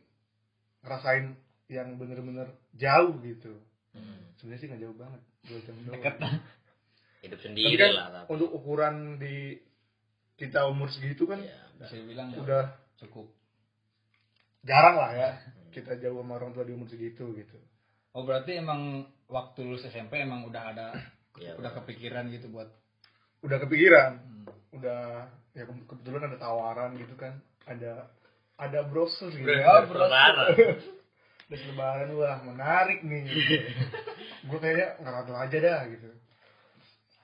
ngerasain 0.82 1.34
yang 1.70 1.96
bener-bener 1.96 2.50
jauh 2.74 3.14
gitu. 3.22 3.54
Hmm. 3.90 4.22
sebenarnya 4.38 4.62
sih 4.62 4.68
nggak 4.70 4.82
jauh 4.86 4.98
banget 4.98 5.22
dua 5.46 5.60
jam 5.66 5.76
doang. 5.86 5.94
Deket. 5.98 6.16
hidup 7.26 7.36
Tapi 7.36 7.46
sendiri 7.52 7.76
kan 7.76 7.92
lah 7.92 8.08
tapi 8.14 8.28
untuk 8.32 8.50
ukuran 8.54 8.96
di 9.18 9.60
kita 10.40 10.66
umur 10.66 10.88
segitu 10.88 11.28
kan 11.28 11.44
ya, 11.44 11.58
Bisa 11.76 12.00
bilang 12.00 12.32
udah 12.32 12.64
cukup. 12.96 13.28
jarang 14.62 14.96
lah 14.96 15.12
ya 15.12 15.30
kita 15.70 16.00
jauh 16.00 16.20
sama 16.20 16.36
orang 16.36 16.52
tua 16.52 16.64
di 16.64 16.74
umur 16.74 16.88
segitu 16.88 17.32
gitu. 17.36 17.58
Oh 18.16 18.24
berarti 18.24 18.58
emang 18.58 19.04
waktu 19.28 19.62
lulus 19.62 19.86
SMP 19.86 20.18
emang 20.20 20.48
udah 20.48 20.64
ada 20.74 20.88
ya, 21.38 21.54
udah 21.56 21.72
kepikiran 21.78 22.28
gitu 22.32 22.48
buat 22.50 22.68
udah 23.42 23.58
kepikiran. 23.62 24.12
Hmm. 24.18 24.46
udah 24.74 25.28
ya 25.54 25.64
ke- 25.66 25.86
kebetulan 25.88 26.30
ada 26.30 26.38
tawaran 26.40 26.96
gitu 26.96 27.14
kan. 27.16 27.36
Ada 27.68 28.08
ada 28.56 28.80
brosur 28.88 29.30
gitu. 29.32 29.44
Ya, 29.46 29.84
ya 29.84 30.74
Ada 31.50 31.66
lebaran 31.66 32.10
wah 32.14 32.38
menarik 32.46 33.02
nih. 33.02 33.26
Gue 34.48 34.58
kayaknya 34.62 35.02
ngerantau 35.02 35.34
aja 35.34 35.58
dah 35.58 35.82
gitu. 35.90 36.10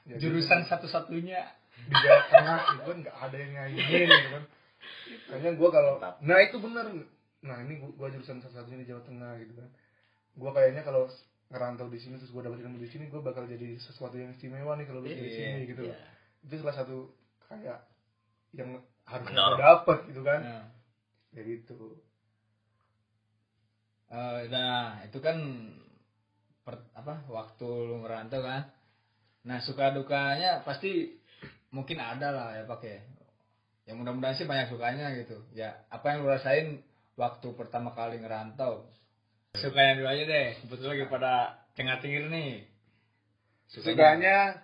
Jadi, 0.06 0.20
jurusan 0.22 0.66
satu-satunya. 0.66 1.42
di 1.86 1.94
Jawa 1.94 2.22
Tengah 2.34 2.58
gitu 2.66 2.82
kan 2.90 2.98
nggak 3.06 3.18
ada 3.20 3.38
yang 3.38 3.52
ngainin 3.54 4.08
gitu 4.10 4.30
kan. 4.34 4.44
Kayaknya 5.30 5.52
gue 5.54 5.70
kalau 5.70 5.94
nah 6.02 6.38
itu 6.42 6.58
bener. 6.58 6.86
Nah 7.46 7.58
ini 7.62 7.74
gue 7.78 7.92
gua 7.94 8.10
jurusan 8.10 8.42
satu-satunya 8.42 8.82
di 8.82 8.88
Jawa 8.90 9.02
Tengah 9.06 9.32
gitu 9.46 9.54
kan. 9.54 9.70
Gue 10.34 10.52
kayaknya 10.58 10.82
kalau 10.82 11.06
ngerantau 11.54 11.86
di 11.94 12.02
sini 12.02 12.18
terus 12.18 12.34
gue 12.34 12.42
dapet 12.42 12.66
ilmu 12.66 12.82
di 12.82 12.90
sini 12.90 13.06
gue 13.06 13.22
bakal 13.22 13.46
jadi 13.46 13.78
sesuatu 13.78 14.18
yang 14.18 14.34
istimewa 14.34 14.74
nih 14.74 14.90
kalau 14.90 15.06
di 15.06 15.14
Iya, 15.14 15.30
sini 15.30 15.60
gitu. 15.70 15.86
Iya. 15.86 15.98
itu 16.42 16.54
salah 16.62 16.78
satu 16.82 16.98
kayak 17.46 17.86
yang 18.58 18.82
harus 19.06 19.28
gue 19.30 19.58
dapet 19.62 19.98
gitu 20.10 20.22
kan. 20.26 20.42
Nah, 20.42 20.66
ya 21.38 21.42
gitu 21.46 22.02
eh, 24.16 24.48
nah 24.48 25.04
itu 25.04 25.20
kan 25.20 25.36
per- 26.64 26.88
apa 26.96 27.28
waktu 27.28 27.68
lu 27.68 28.02
ngerantau 28.02 28.40
kan. 28.40 28.72
Nah 29.44 29.60
suka 29.62 29.92
dukanya 29.92 30.64
pasti 30.64 31.20
mungkin 31.70 32.00
ada 32.00 32.32
lah 32.32 32.50
ya 32.56 32.64
pakai 32.64 33.04
ya. 33.86 33.94
Mudah-mudahan 33.94 34.34
sih 34.34 34.48
banyak 34.48 34.72
sukanya 34.72 35.12
gitu. 35.20 35.38
Ya 35.52 35.84
apa 35.92 36.16
yang 36.16 36.24
lu 36.24 36.32
rasain 36.32 36.80
waktu 37.20 37.48
pertama 37.54 37.92
kali 37.92 38.18
ngerantau? 38.18 38.88
Sukanya 39.56 40.00
dulu 40.00 40.08
aja 40.10 40.24
deh. 40.26 40.48
Kebetulan 40.64 40.92
lagi 40.96 41.06
pada 41.08 41.34
cengar 41.76 42.00
cengir 42.00 42.28
nih. 42.32 42.66
Sukanya? 43.68 44.64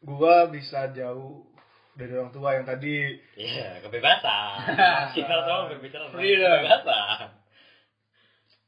Gue 0.00 0.36
bisa 0.52 0.92
jauh 0.92 1.48
dari 1.96 2.12
orang 2.12 2.30
tua 2.30 2.54
yang 2.60 2.66
tadi. 2.68 3.16
Iya, 3.34 3.80
kebebasan. 3.80 4.76
Kita 5.16 5.36
tahu 5.48 5.60
berbicara 5.72 6.12
Freedom. 6.12 6.60
kebebasan. 6.60 7.28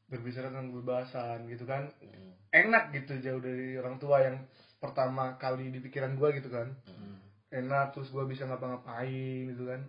Berbicara 0.09 0.49
tentang 0.49 0.69
kebebasan 0.71 1.47
gitu 1.47 1.65
kan 1.65 1.93
Hmm. 1.99 2.33
enak 2.51 2.91
gitu 2.93 3.21
jauh 3.21 3.39
dari 3.39 3.77
orang 3.77 3.97
tua 3.97 4.21
yang 4.21 4.41
pertama 4.79 5.37
kali 5.37 5.69
di 5.69 5.79
pikiran 5.79 6.15
gue 6.15 6.29
gitu 6.35 6.49
kan 6.49 6.73
Hmm. 6.85 7.21
enak 7.51 7.93
terus 7.93 8.09
gue 8.09 8.25
bisa 8.25 8.45
ngapa-ngapain 8.45 9.17
gitu 9.47 9.65
kan 9.65 9.85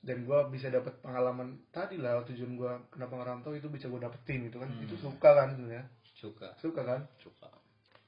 dan 0.00 0.22
gue 0.22 0.38
bisa 0.48 0.68
dapat 0.68 0.94
pengalaman 1.00 1.58
tadi 1.68 1.96
lah 1.96 2.22
tujuan 2.22 2.54
gue 2.54 2.72
kenapa 2.88 3.16
ngerantau 3.16 3.52
itu 3.52 3.66
bisa 3.66 3.88
gue 3.88 3.98
dapetin 3.98 4.46
gitu 4.46 4.60
kan 4.60 4.68
Hmm. 4.68 4.84
itu 4.84 4.94
suka 4.96 5.30
kan 5.34 5.48
sebenarnya 5.50 5.84
suka 6.14 6.48
suka 6.56 6.82
kan 6.82 7.00
Suka. 7.18 7.48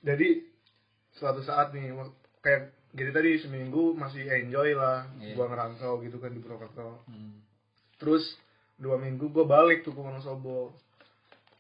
jadi 0.01 0.47
suatu 1.11 1.43
saat 1.43 1.73
nih 1.73 1.91
kayak 2.39 2.63
jadi 2.93 3.11
tadi 3.11 3.31
seminggu 3.37 3.93
masih 3.93 4.25
enjoy 4.27 4.73
lah 4.73 5.09
Iya. 5.19 5.35
gue 5.35 5.45
ngerantau 5.45 6.01
gitu 6.01 6.17
kan 6.17 6.31
di 6.31 6.39
Purwokerto 6.39 7.03
hmm. 7.05 7.35
terus 7.99 8.37
dua 8.79 8.97
minggu 8.97 9.27
gue 9.27 9.45
balik 9.45 9.83
tuh 9.83 9.91
ke 9.91 9.99
Wonosobo 9.99 10.71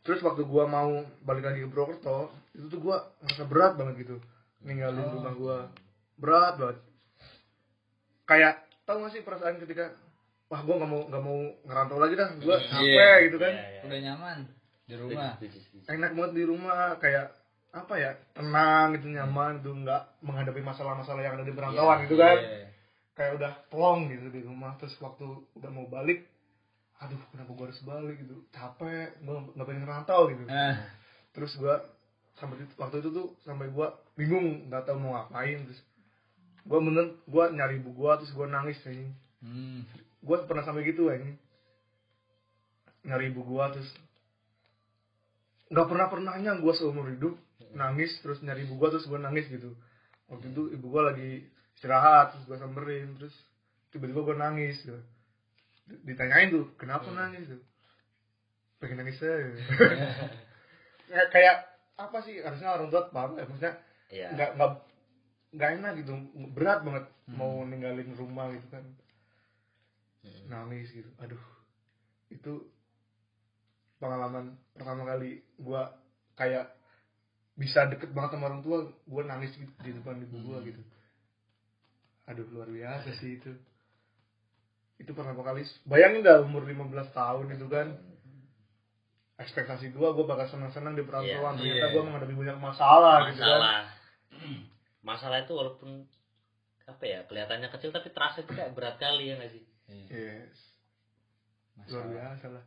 terus 0.00 0.22
waktu 0.22 0.42
gue 0.42 0.64
mau 0.64 0.90
balik 1.20 1.44
lagi 1.44 1.60
ke 1.60 1.68
Purwokerto 1.68 2.30
itu 2.52 2.66
tuh 2.66 2.80
gue 2.80 2.96
ngerasa 3.20 3.44
berat 3.44 3.72
banget 3.74 3.94
gitu 4.02 4.16
ninggalin 4.60 4.98
Oh. 5.00 5.12
rumah 5.14 5.34
gue 5.34 5.58
berat 6.16 6.54
banget 6.56 6.78
kayak 8.24 8.54
tau 8.84 9.00
gak 9.00 9.12
sih 9.12 9.22
perasaan 9.22 9.58
ketika 9.58 9.92
wah 10.46 10.60
gue 10.60 10.74
nggak 10.74 10.88
mau 10.88 11.02
nggak 11.04 11.22
mau 11.22 11.38
ngerantau 11.62 11.98
lagi 11.98 12.14
dah 12.14 12.28
gue 12.34 12.56
Iya. 12.56 12.68
capek 12.68 13.16
gitu 13.26 13.36
kan 13.36 13.52
Iya, 13.52 13.66
iya. 13.68 13.80
udah 13.84 13.98
nyaman 14.02 14.38
di 14.88 14.94
rumah 14.96 15.30
Setuju, 15.36 15.58
setuju. 15.60 15.84
enak 15.90 16.10
banget 16.14 16.32
di 16.32 16.44
rumah 16.44 16.80
kayak 16.96 17.26
apa 17.68 17.94
ya 17.94 18.10
tenang 18.32 18.96
gitu 18.96 19.06
nyaman 19.10 19.60
tuh 19.60 19.74
nggak 19.76 20.02
menghadapi 20.22 20.60
masalah-masalah 20.62 21.20
yang 21.20 21.36
ada 21.36 21.44
di 21.44 21.52
perantauan 21.52 22.08
gitu 22.08 22.16
kan 22.16 22.36
Iya. 22.38 22.64
kayak 23.12 23.32
udah 23.36 23.52
plong 23.68 24.08
gitu 24.08 24.26
di 24.30 24.40
rumah 24.40 24.72
terus 24.78 24.96
waktu 24.98 25.26
udah 25.52 25.68
mau 25.68 25.84
balik 25.86 26.24
aduh 26.98 27.22
kenapa 27.30 27.50
gue 27.54 27.64
harus 27.70 27.82
balik 27.86 28.16
gitu? 28.22 28.36
Capek 28.50 29.14
gue 29.22 29.36
nggak 29.54 29.66
pengen 29.66 29.82
ngerantau 29.86 30.20
gitu. 30.34 30.44
Eh, 30.50 30.76
terus 31.30 31.54
gue 31.54 31.74
sampai 32.38 32.58
waktu 32.78 32.96
itu 33.02 33.10
tuh 33.14 33.26
sampai 33.42 33.70
gue 33.70 33.86
bingung 34.18 34.66
nggak 34.66 34.86
tahu 34.86 34.98
mau 34.98 35.14
ngapain. 35.14 35.62
Terus 35.62 35.80
gue 36.68 36.78
bener 36.84 37.06
gue 37.24 37.44
nyari 37.54 37.80
ibu 37.80 37.90
gue 37.96 38.12
terus 38.20 38.32
gue 38.36 38.46
nangis 38.50 38.76
ini 38.84 39.08
hmm. 39.40 39.80
gue 40.20 40.36
pernah 40.44 40.60
sampai 40.60 40.84
gitu 40.84 41.08
ini 41.08 41.32
nyari 43.08 43.32
ibu 43.32 43.40
gue 43.40 43.64
terus 43.72 43.90
nggak 45.72 45.86
pernah 45.88 46.06
pernahnya 46.12 46.60
gue 46.60 46.72
seumur 46.76 47.08
hidup 47.08 47.36
nangis 47.72 48.12
terus 48.20 48.40
nyari 48.44 48.68
ibu 48.68 48.76
gue 48.76 48.88
terus 48.92 49.06
gue 49.08 49.16
nangis 49.20 49.48
gitu. 49.48 49.72
Waktu 50.28 50.52
itu 50.52 50.62
ibu 50.76 50.86
gue 50.92 51.02
lagi 51.02 51.30
istirahat 51.76 52.36
terus 52.36 52.44
gue 52.48 52.56
samperin 52.60 53.16
terus 53.16 53.34
tiba-tiba 53.92 54.20
gue 54.24 54.36
nangis 54.36 54.76
gitu. 54.84 55.00
Ditanyain 56.04 56.52
tuh 56.52 56.68
kenapa 56.76 57.08
nangis 57.10 57.48
tuh? 57.48 57.62
Pengen 58.78 59.02
nangis 59.02 59.18
aja. 59.22 59.34
Ya, 61.08 61.24
kayak 61.32 61.64
apa 61.96 62.20
sih 62.20 62.36
harusnya 62.44 62.68
orang 62.68 62.92
tua 62.92 63.08
paham 63.08 63.40
ya 63.40 63.48
maksudnya 63.48 63.80
Iya. 64.12 64.28
nggak 64.36 64.50
nggak 64.60 64.70
nggak 65.56 65.70
enak 65.80 65.92
gitu 66.04 66.12
berat 66.52 66.84
banget 66.84 67.08
mau 67.32 67.64
ninggalin 67.64 68.12
rumah 68.12 68.52
gitu 68.52 68.68
kan. 68.68 68.84
Hmm. 70.20 70.44
nangis 70.52 70.92
gitu 70.92 71.08
aduh. 71.16 71.40
Itu 72.28 72.68
pengalaman 73.98 74.60
pertama 74.76 75.08
kali 75.08 75.40
gua 75.56 75.96
kayak 76.36 76.76
bisa 77.56 77.88
deket 77.88 78.12
banget 78.12 78.36
sama 78.36 78.52
orang 78.52 78.60
tua 78.60 78.84
gua 79.08 79.22
nangis 79.24 79.56
gitu 79.56 79.72
di 79.80 79.96
depan 79.96 80.20
ibu 80.22 80.36
gua 80.44 80.60
gitu. 80.60 80.84
Aduh 82.28 82.44
luar 82.52 82.68
biasa 82.68 83.16
sih 83.16 83.40
itu 83.40 83.56
itu 84.98 85.10
pertama 85.14 85.40
kali 85.40 85.62
bayangin 85.86 86.22
dah 86.22 86.42
umur 86.42 86.66
15 86.66 86.90
tahun 87.10 87.46
itu 87.54 87.66
kan. 87.66 87.88
Ekspektasi 89.38 89.94
gua 89.94 90.10
gua 90.12 90.26
bakal 90.26 90.50
senang-senang 90.50 90.98
di 90.98 91.06
perantauan. 91.06 91.54
Iya. 91.56 91.78
ternyata 91.78 91.86
Iya. 91.86 91.94
gua 91.94 92.02
menghadapi 92.04 92.34
banyak 92.34 92.58
masalah, 92.58 93.16
gitu 93.30 93.38
kan. 93.38 93.46
Masalah. 93.46 93.80
Masalah 95.08 95.38
itu 95.40 95.52
walaupun 95.54 95.90
apa 96.84 97.04
ya 97.04 97.22
kelihatannya 97.24 97.70
kecil 97.70 97.94
tapi 97.94 98.10
terasa 98.10 98.42
itu 98.42 98.50
kayak 98.50 98.74
berat 98.74 98.98
kali 98.98 99.30
ya 99.30 99.38
nggak 99.38 99.52
sih? 99.54 99.62
Yes. 100.10 100.58
Luar 101.78 101.86
Masalah. 101.86 102.10
biasa 102.10 102.46
lah. 102.50 102.64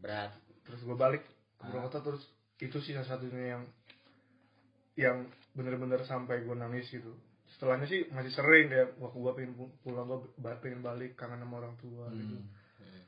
Berat. 0.00 0.30
Terus 0.64 0.80
gue 0.80 0.96
balik 0.96 1.22
ke 1.22 1.32
Ah. 1.60 1.68
Purwokerto 1.68 2.00
terus 2.02 2.22
itu 2.56 2.76
sih 2.80 2.92
salah 2.92 3.08
satunya 3.08 3.52
yang 3.52 3.62
yang 4.96 5.16
bener-bener 5.52 6.00
sampai 6.04 6.40
gue 6.40 6.52
nangis 6.52 6.88
gitu 6.88 7.12
setelahnya 7.48 7.86
sih 7.86 8.10
masih 8.10 8.30
sering 8.30 8.66
kayak 8.66 8.96
waktu 8.96 9.16
gue 9.16 9.32
pengen 9.34 9.52
pu- 9.54 9.74
pulang 9.80 10.06
gue 10.06 10.18
pengen 10.58 10.80
balik 10.80 11.14
kangen 11.14 11.38
sama 11.38 11.58
orang 11.58 11.74
tua 11.76 12.10
gitu 12.10 12.36
Hmm. 12.36 12.50
Hmm. 12.78 13.02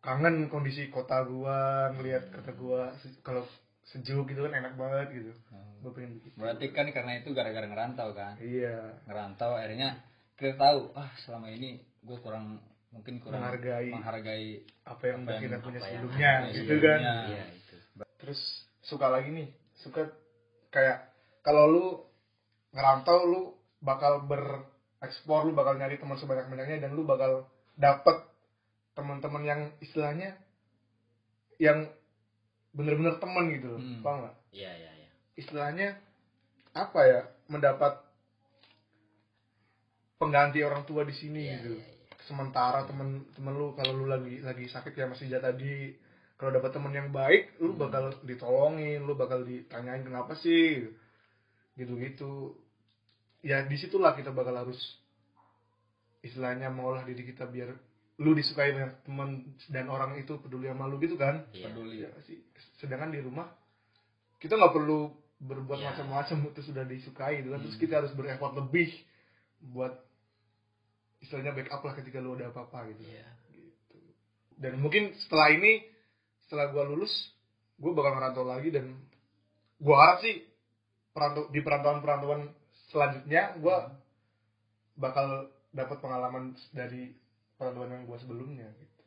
kangen 0.00 0.36
kondisi 0.48 0.88
kota 0.88 1.22
gua 1.22 1.58
ngelihat 1.92 2.32
kota 2.32 2.50
gua 2.52 2.80
se- 2.98 3.20
kalau 3.20 3.46
sejuk 3.84 4.26
gitu 4.26 4.42
kan 4.42 4.54
enak 4.54 4.74
banget 4.74 5.08
gitu 5.14 5.32
Hmm. 5.48 5.78
gua 5.78 5.90
pengen 5.92 6.16
begitu 6.16 6.34
berarti 6.34 6.66
kan 6.70 6.86
karena 6.88 7.12
itu 7.16 7.28
gara-gara 7.30 7.64
ngerantau 7.64 8.08
kan 8.12 8.34
iya 8.36 8.98
ngerantau 9.04 9.52
akhirnya 9.52 10.02
kita 10.34 10.56
tahu 10.56 10.90
ah 10.92 11.10
selama 11.20 11.48
ini 11.48 11.78
gue 12.02 12.18
kurang 12.18 12.58
mungkin 12.90 13.22
kurang 13.22 13.40
Menghargai. 13.40 13.88
menghargai 13.88 14.48
apa 14.82 15.02
yang 15.06 15.22
Apa 15.22 15.38
kita 15.38 15.46
yang- 15.48 15.62
punya 15.62 15.78
yang 15.78 15.86
sebelumnya 15.86 16.32
gitu 16.50 16.74
kan 16.78 16.98
Iya 16.98 17.44
itu. 17.54 17.76
terus 18.18 18.40
suka 18.82 19.06
lagi 19.06 19.30
nih 19.30 19.48
suka 19.78 20.10
kayak 20.68 21.14
kalau 21.40 21.64
lu 21.64 21.86
ngerantau 22.72 23.18
lu 23.24 23.40
bakal 23.80 24.24
berekspor 24.24 25.44
lu 25.44 25.52
bakal 25.52 25.76
nyari 25.76 25.96
teman 25.96 26.16
sebanyak 26.16 26.48
banyaknya 26.48 26.88
dan 26.88 26.96
lu 26.96 27.04
bakal 27.04 27.46
dapet 27.76 28.16
teman-teman 28.92 29.42
yang 29.42 29.60
istilahnya 29.80 30.36
yang 31.56 31.88
bener-bener 32.72 33.16
temen 33.16 33.52
gitu 33.52 33.76
loh 33.76 33.80
Hmm. 33.80 34.00
paham 34.00 34.18
nggak 34.24 34.36
Iya 34.52 34.70
iya 34.76 34.90
iya. 35.04 35.08
istilahnya 35.36 35.88
apa 36.72 37.00
ya 37.04 37.20
mendapat 37.48 38.00
pengganti 40.16 40.60
orang 40.62 40.84
tua 40.84 41.02
di 41.04 41.12
sini 41.12 41.48
Iya 41.48 41.52
gitu 41.60 41.72
iya 41.76 41.84
iya. 41.88 42.16
sementara 42.24 42.86
temen 42.86 43.26
temen 43.34 43.52
lu 43.52 43.74
kalau 43.74 43.92
lu 43.96 44.06
lagi 44.06 44.40
lagi 44.40 44.70
sakit 44.70 44.94
ya 44.94 45.10
masih 45.10 45.26
jatah 45.28 45.52
tadi 45.52 45.92
kalau 46.38 46.54
dapat 46.54 46.70
temen 46.70 46.92
yang 46.94 47.08
baik 47.10 47.58
lu 47.58 47.74
bakal 47.74 48.14
ditolongin 48.22 49.02
lu 49.02 49.14
bakal 49.14 49.42
ditanyain 49.42 50.02
kenapa 50.02 50.32
sih 50.38 50.86
gitu 51.74 51.92
gitu 51.98 52.54
ya 53.42 53.66
di 53.66 53.76
situlah 53.76 54.14
kita 54.14 54.30
bakal 54.30 54.54
harus 54.54 54.78
istilahnya 56.22 56.70
mengolah 56.70 57.02
diri 57.02 57.26
kita 57.26 57.44
biar 57.44 57.74
lu 58.22 58.30
disukai 58.32 58.70
banyak 58.70 59.02
teman 59.02 59.42
dan 59.66 59.90
orang 59.90 60.14
itu 60.14 60.38
peduli 60.38 60.70
sama 60.70 60.86
lu 60.86 61.02
gitu 61.02 61.18
kan 61.18 61.42
Iya. 61.50 61.66
peduli 61.66 61.96
ya 62.06 62.10
sih 62.22 62.38
sedangkan 62.78 63.10
di 63.10 63.18
rumah 63.18 63.50
kita 64.38 64.54
nggak 64.54 64.70
perlu 64.70 65.10
berbuat 65.42 65.78
Ya. 65.82 65.90
macam-macam 65.90 66.54
itu 66.54 66.60
sudah 66.62 66.86
disukai 66.86 67.42
gitu 67.42 67.50
kan 67.50 67.60
terus 67.60 67.74
Hmm. 67.74 67.82
kita 67.82 67.94
harus 67.98 68.12
bereffort 68.14 68.54
lebih 68.54 68.94
buat 69.74 69.94
istilahnya 71.18 71.50
backup 71.52 71.82
lah 71.82 71.94
ketika 71.98 72.22
lu 72.22 72.38
ada 72.38 72.54
apa-apa 72.54 72.94
gitu 72.94 73.02
Iya. 73.10 73.26
gitu 73.50 73.98
dan 74.62 74.78
mungkin 74.78 75.10
setelah 75.18 75.50
ini 75.50 75.82
setelah 76.46 76.70
gua 76.70 76.86
lulus 76.86 77.10
gua 77.82 77.90
bakal 77.90 78.14
ngerantau 78.14 78.46
lagi 78.46 78.70
dan 78.70 78.94
gua 79.82 79.96
harap 79.98 80.18
sih 80.22 80.46
perantau 81.10 81.50
di 81.50 81.58
perantauan-perantauan 81.58 82.46
selanjutnya 82.92 83.56
gua 83.58 83.90
bakal 84.94 85.48
dapat 85.72 85.98
pengalaman 85.98 86.52
dari 86.70 87.16
perantauan 87.56 87.90
yang 87.90 88.04
gua 88.04 88.20
sebelumnya 88.20 88.68
gitu. 88.76 89.02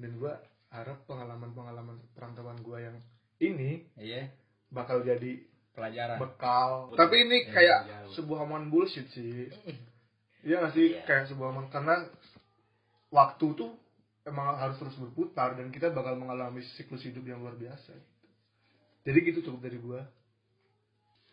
Dan 0.00 0.16
gua 0.16 0.40
harap 0.72 1.04
pengalaman-pengalaman 1.04 2.00
perantauan 2.16 2.56
gua 2.64 2.80
yang 2.80 2.96
ini 3.38 3.84
iya. 4.00 4.32
bakal 4.72 5.04
jadi 5.04 5.44
pelajaran. 5.76 6.16
bekal. 6.18 6.92
Tapi 6.96 7.14
ini 7.28 7.38
Ya, 7.46 7.52
kayak 7.52 7.80
jauh. 7.86 8.12
sebuah 8.16 8.38
omongan 8.48 8.72
bullshit 8.72 9.06
sih. 9.12 9.48
Iya 10.40 10.64
gak 10.64 10.72
sih? 10.72 10.96
Iya. 10.96 11.04
kayak 11.04 11.28
sebuah 11.28 11.52
omongan 11.52 11.68
karena 11.68 11.94
waktu 13.12 13.46
tuh 13.52 13.76
emang 14.24 14.56
harus 14.56 14.76
terus 14.78 14.96
berputar 14.96 15.56
dan 15.56 15.68
kita 15.68 15.90
bakal 15.90 16.16
mengalami 16.16 16.60
siklus 16.76 17.02
hidup 17.02 17.24
yang 17.24 17.40
luar 17.40 17.56
biasa 17.56 17.90
gitu. 17.92 18.26
jadi 19.02 19.18
gitu 19.26 19.38
cukup 19.48 19.60
dari 19.64 19.78
gua 19.80 20.00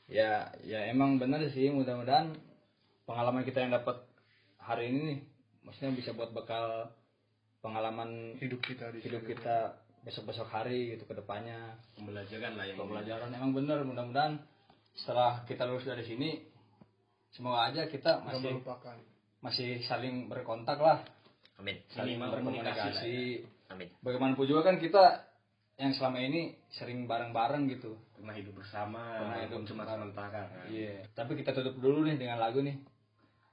ya 0.07 0.47
ya 0.63 0.87
emang 0.87 1.19
benar 1.19 1.43
sih 1.51 1.67
mudah-mudahan 1.67 2.31
pengalaman 3.03 3.43
kita 3.43 3.63
yang 3.63 3.75
dapat 3.75 4.03
hari 4.59 4.91
ini 4.91 4.99
nih 5.03 5.19
maksudnya 5.67 5.91
bisa 5.95 6.15
buat 6.15 6.31
bekal 6.31 6.91
pengalaman 7.59 8.39
hidup 8.39 8.63
kita 8.63 8.91
di 8.95 9.03
hidup 9.03 9.27
sini. 9.27 9.31
kita 9.35 9.83
besok-besok 10.07 10.47
hari 10.47 10.95
gitu 10.95 11.03
ke 11.03 11.19
depannya. 11.19 11.75
Pembelajaran 11.99 12.55
lah 12.55 12.63
yang 12.63 12.79
pembelajaran 12.79 13.29
emang 13.35 13.51
bener 13.51 13.83
mudah-mudahan 13.83 14.39
setelah 14.95 15.43
kita 15.43 15.67
lulus 15.67 15.83
dari 15.83 16.07
sini 16.07 16.39
semoga 17.35 17.67
aja 17.67 17.91
kita 17.91 18.23
masih 18.23 18.63
melupakan. 18.63 18.95
masih 19.43 19.83
saling 19.83 20.31
berkontak 20.31 20.79
lah. 20.79 21.03
Amin. 21.59 21.83
saling 21.91 22.15
berkomunikasi. 22.21 23.43
Amin. 23.67 23.91
bagaimanapun 23.99 24.47
juga 24.47 24.71
kan 24.71 24.79
kita 24.79 25.27
yang 25.75 25.91
selama 25.91 26.23
ini 26.23 26.55
sering 26.71 27.03
bareng-bareng 27.03 27.67
gitu 27.75 27.99
pernah 28.17 28.33
hidup 28.33 28.53
bersama 28.53 29.01
Pernah 29.21 29.39
hidup 29.43 29.61
cuma 29.63 29.81
bersama. 29.81 30.01
sementara 30.03 30.27
kan. 30.33 30.45
iya. 30.67 31.05
Tapi 31.13 31.31
kita 31.35 31.53
tutup 31.53 31.77
dulu 31.77 32.01
nih 32.03 32.17
dengan 32.17 32.37
lagu 32.37 32.59
nih. 32.59 32.75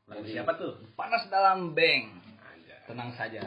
Lagu 0.05 0.21
Jadi- 0.21 0.35
siapa 0.35 0.57
tuh? 0.57 0.73
Panas 0.93 1.29
dalam 1.29 1.73
bank. 1.73 2.05
Tenang 2.85 3.13
saja. 3.13 3.41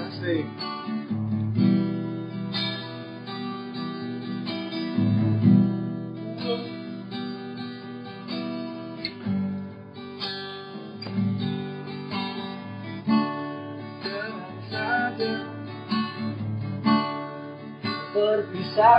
Asik 0.00 0.46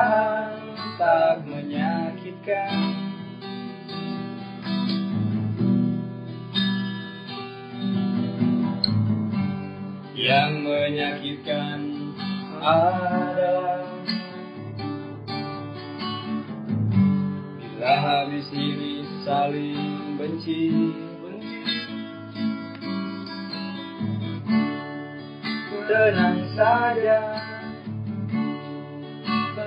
perpisahan 0.01 0.51
tak 0.97 1.35
menyakitkan. 1.45 2.73
Yang 10.21 10.51
menyakitkan 10.61 11.79
adalah 12.61 13.89
bila 17.57 17.93
habis 17.97 18.47
ini 18.53 19.05
saling 19.25 20.17
benci. 20.17 20.69
Tenang 25.91 26.47
saja 26.55 27.40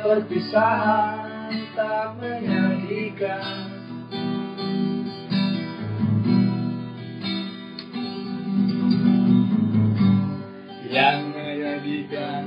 perpisahan 0.04 1.48
tak 1.72 2.20
menyakitkan 2.20 3.40
yang 10.92 11.32
menyedihkan 11.32 12.44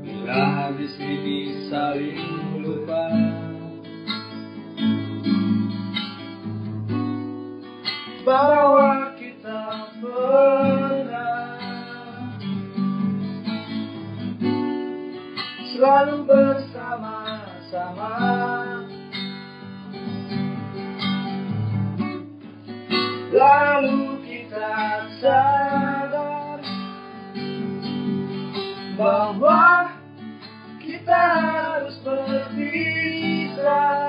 bila 0.00 0.40
habis 0.40 0.96
ini 0.96 1.68
saling 1.68 2.64
lupa. 2.64 3.12
Bahwa 8.24 9.03
selalu 15.84 16.24
bersama-sama. 16.24 18.16
Lalu 23.28 24.24
kita 24.24 24.72
sadar 25.20 26.64
bahwa 28.96 29.92
kita 30.80 31.20
harus 31.52 32.00
berpisah 32.00 34.03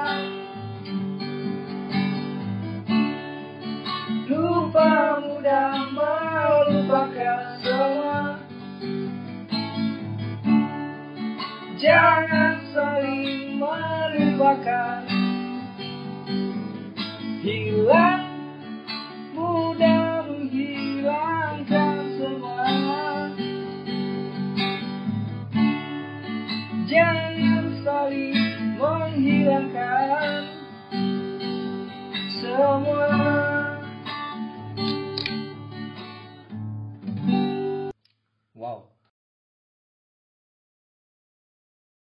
jangan 11.86 12.58
saling 12.74 13.62
melupakan. 13.62 15.06
Hilang 17.46 18.15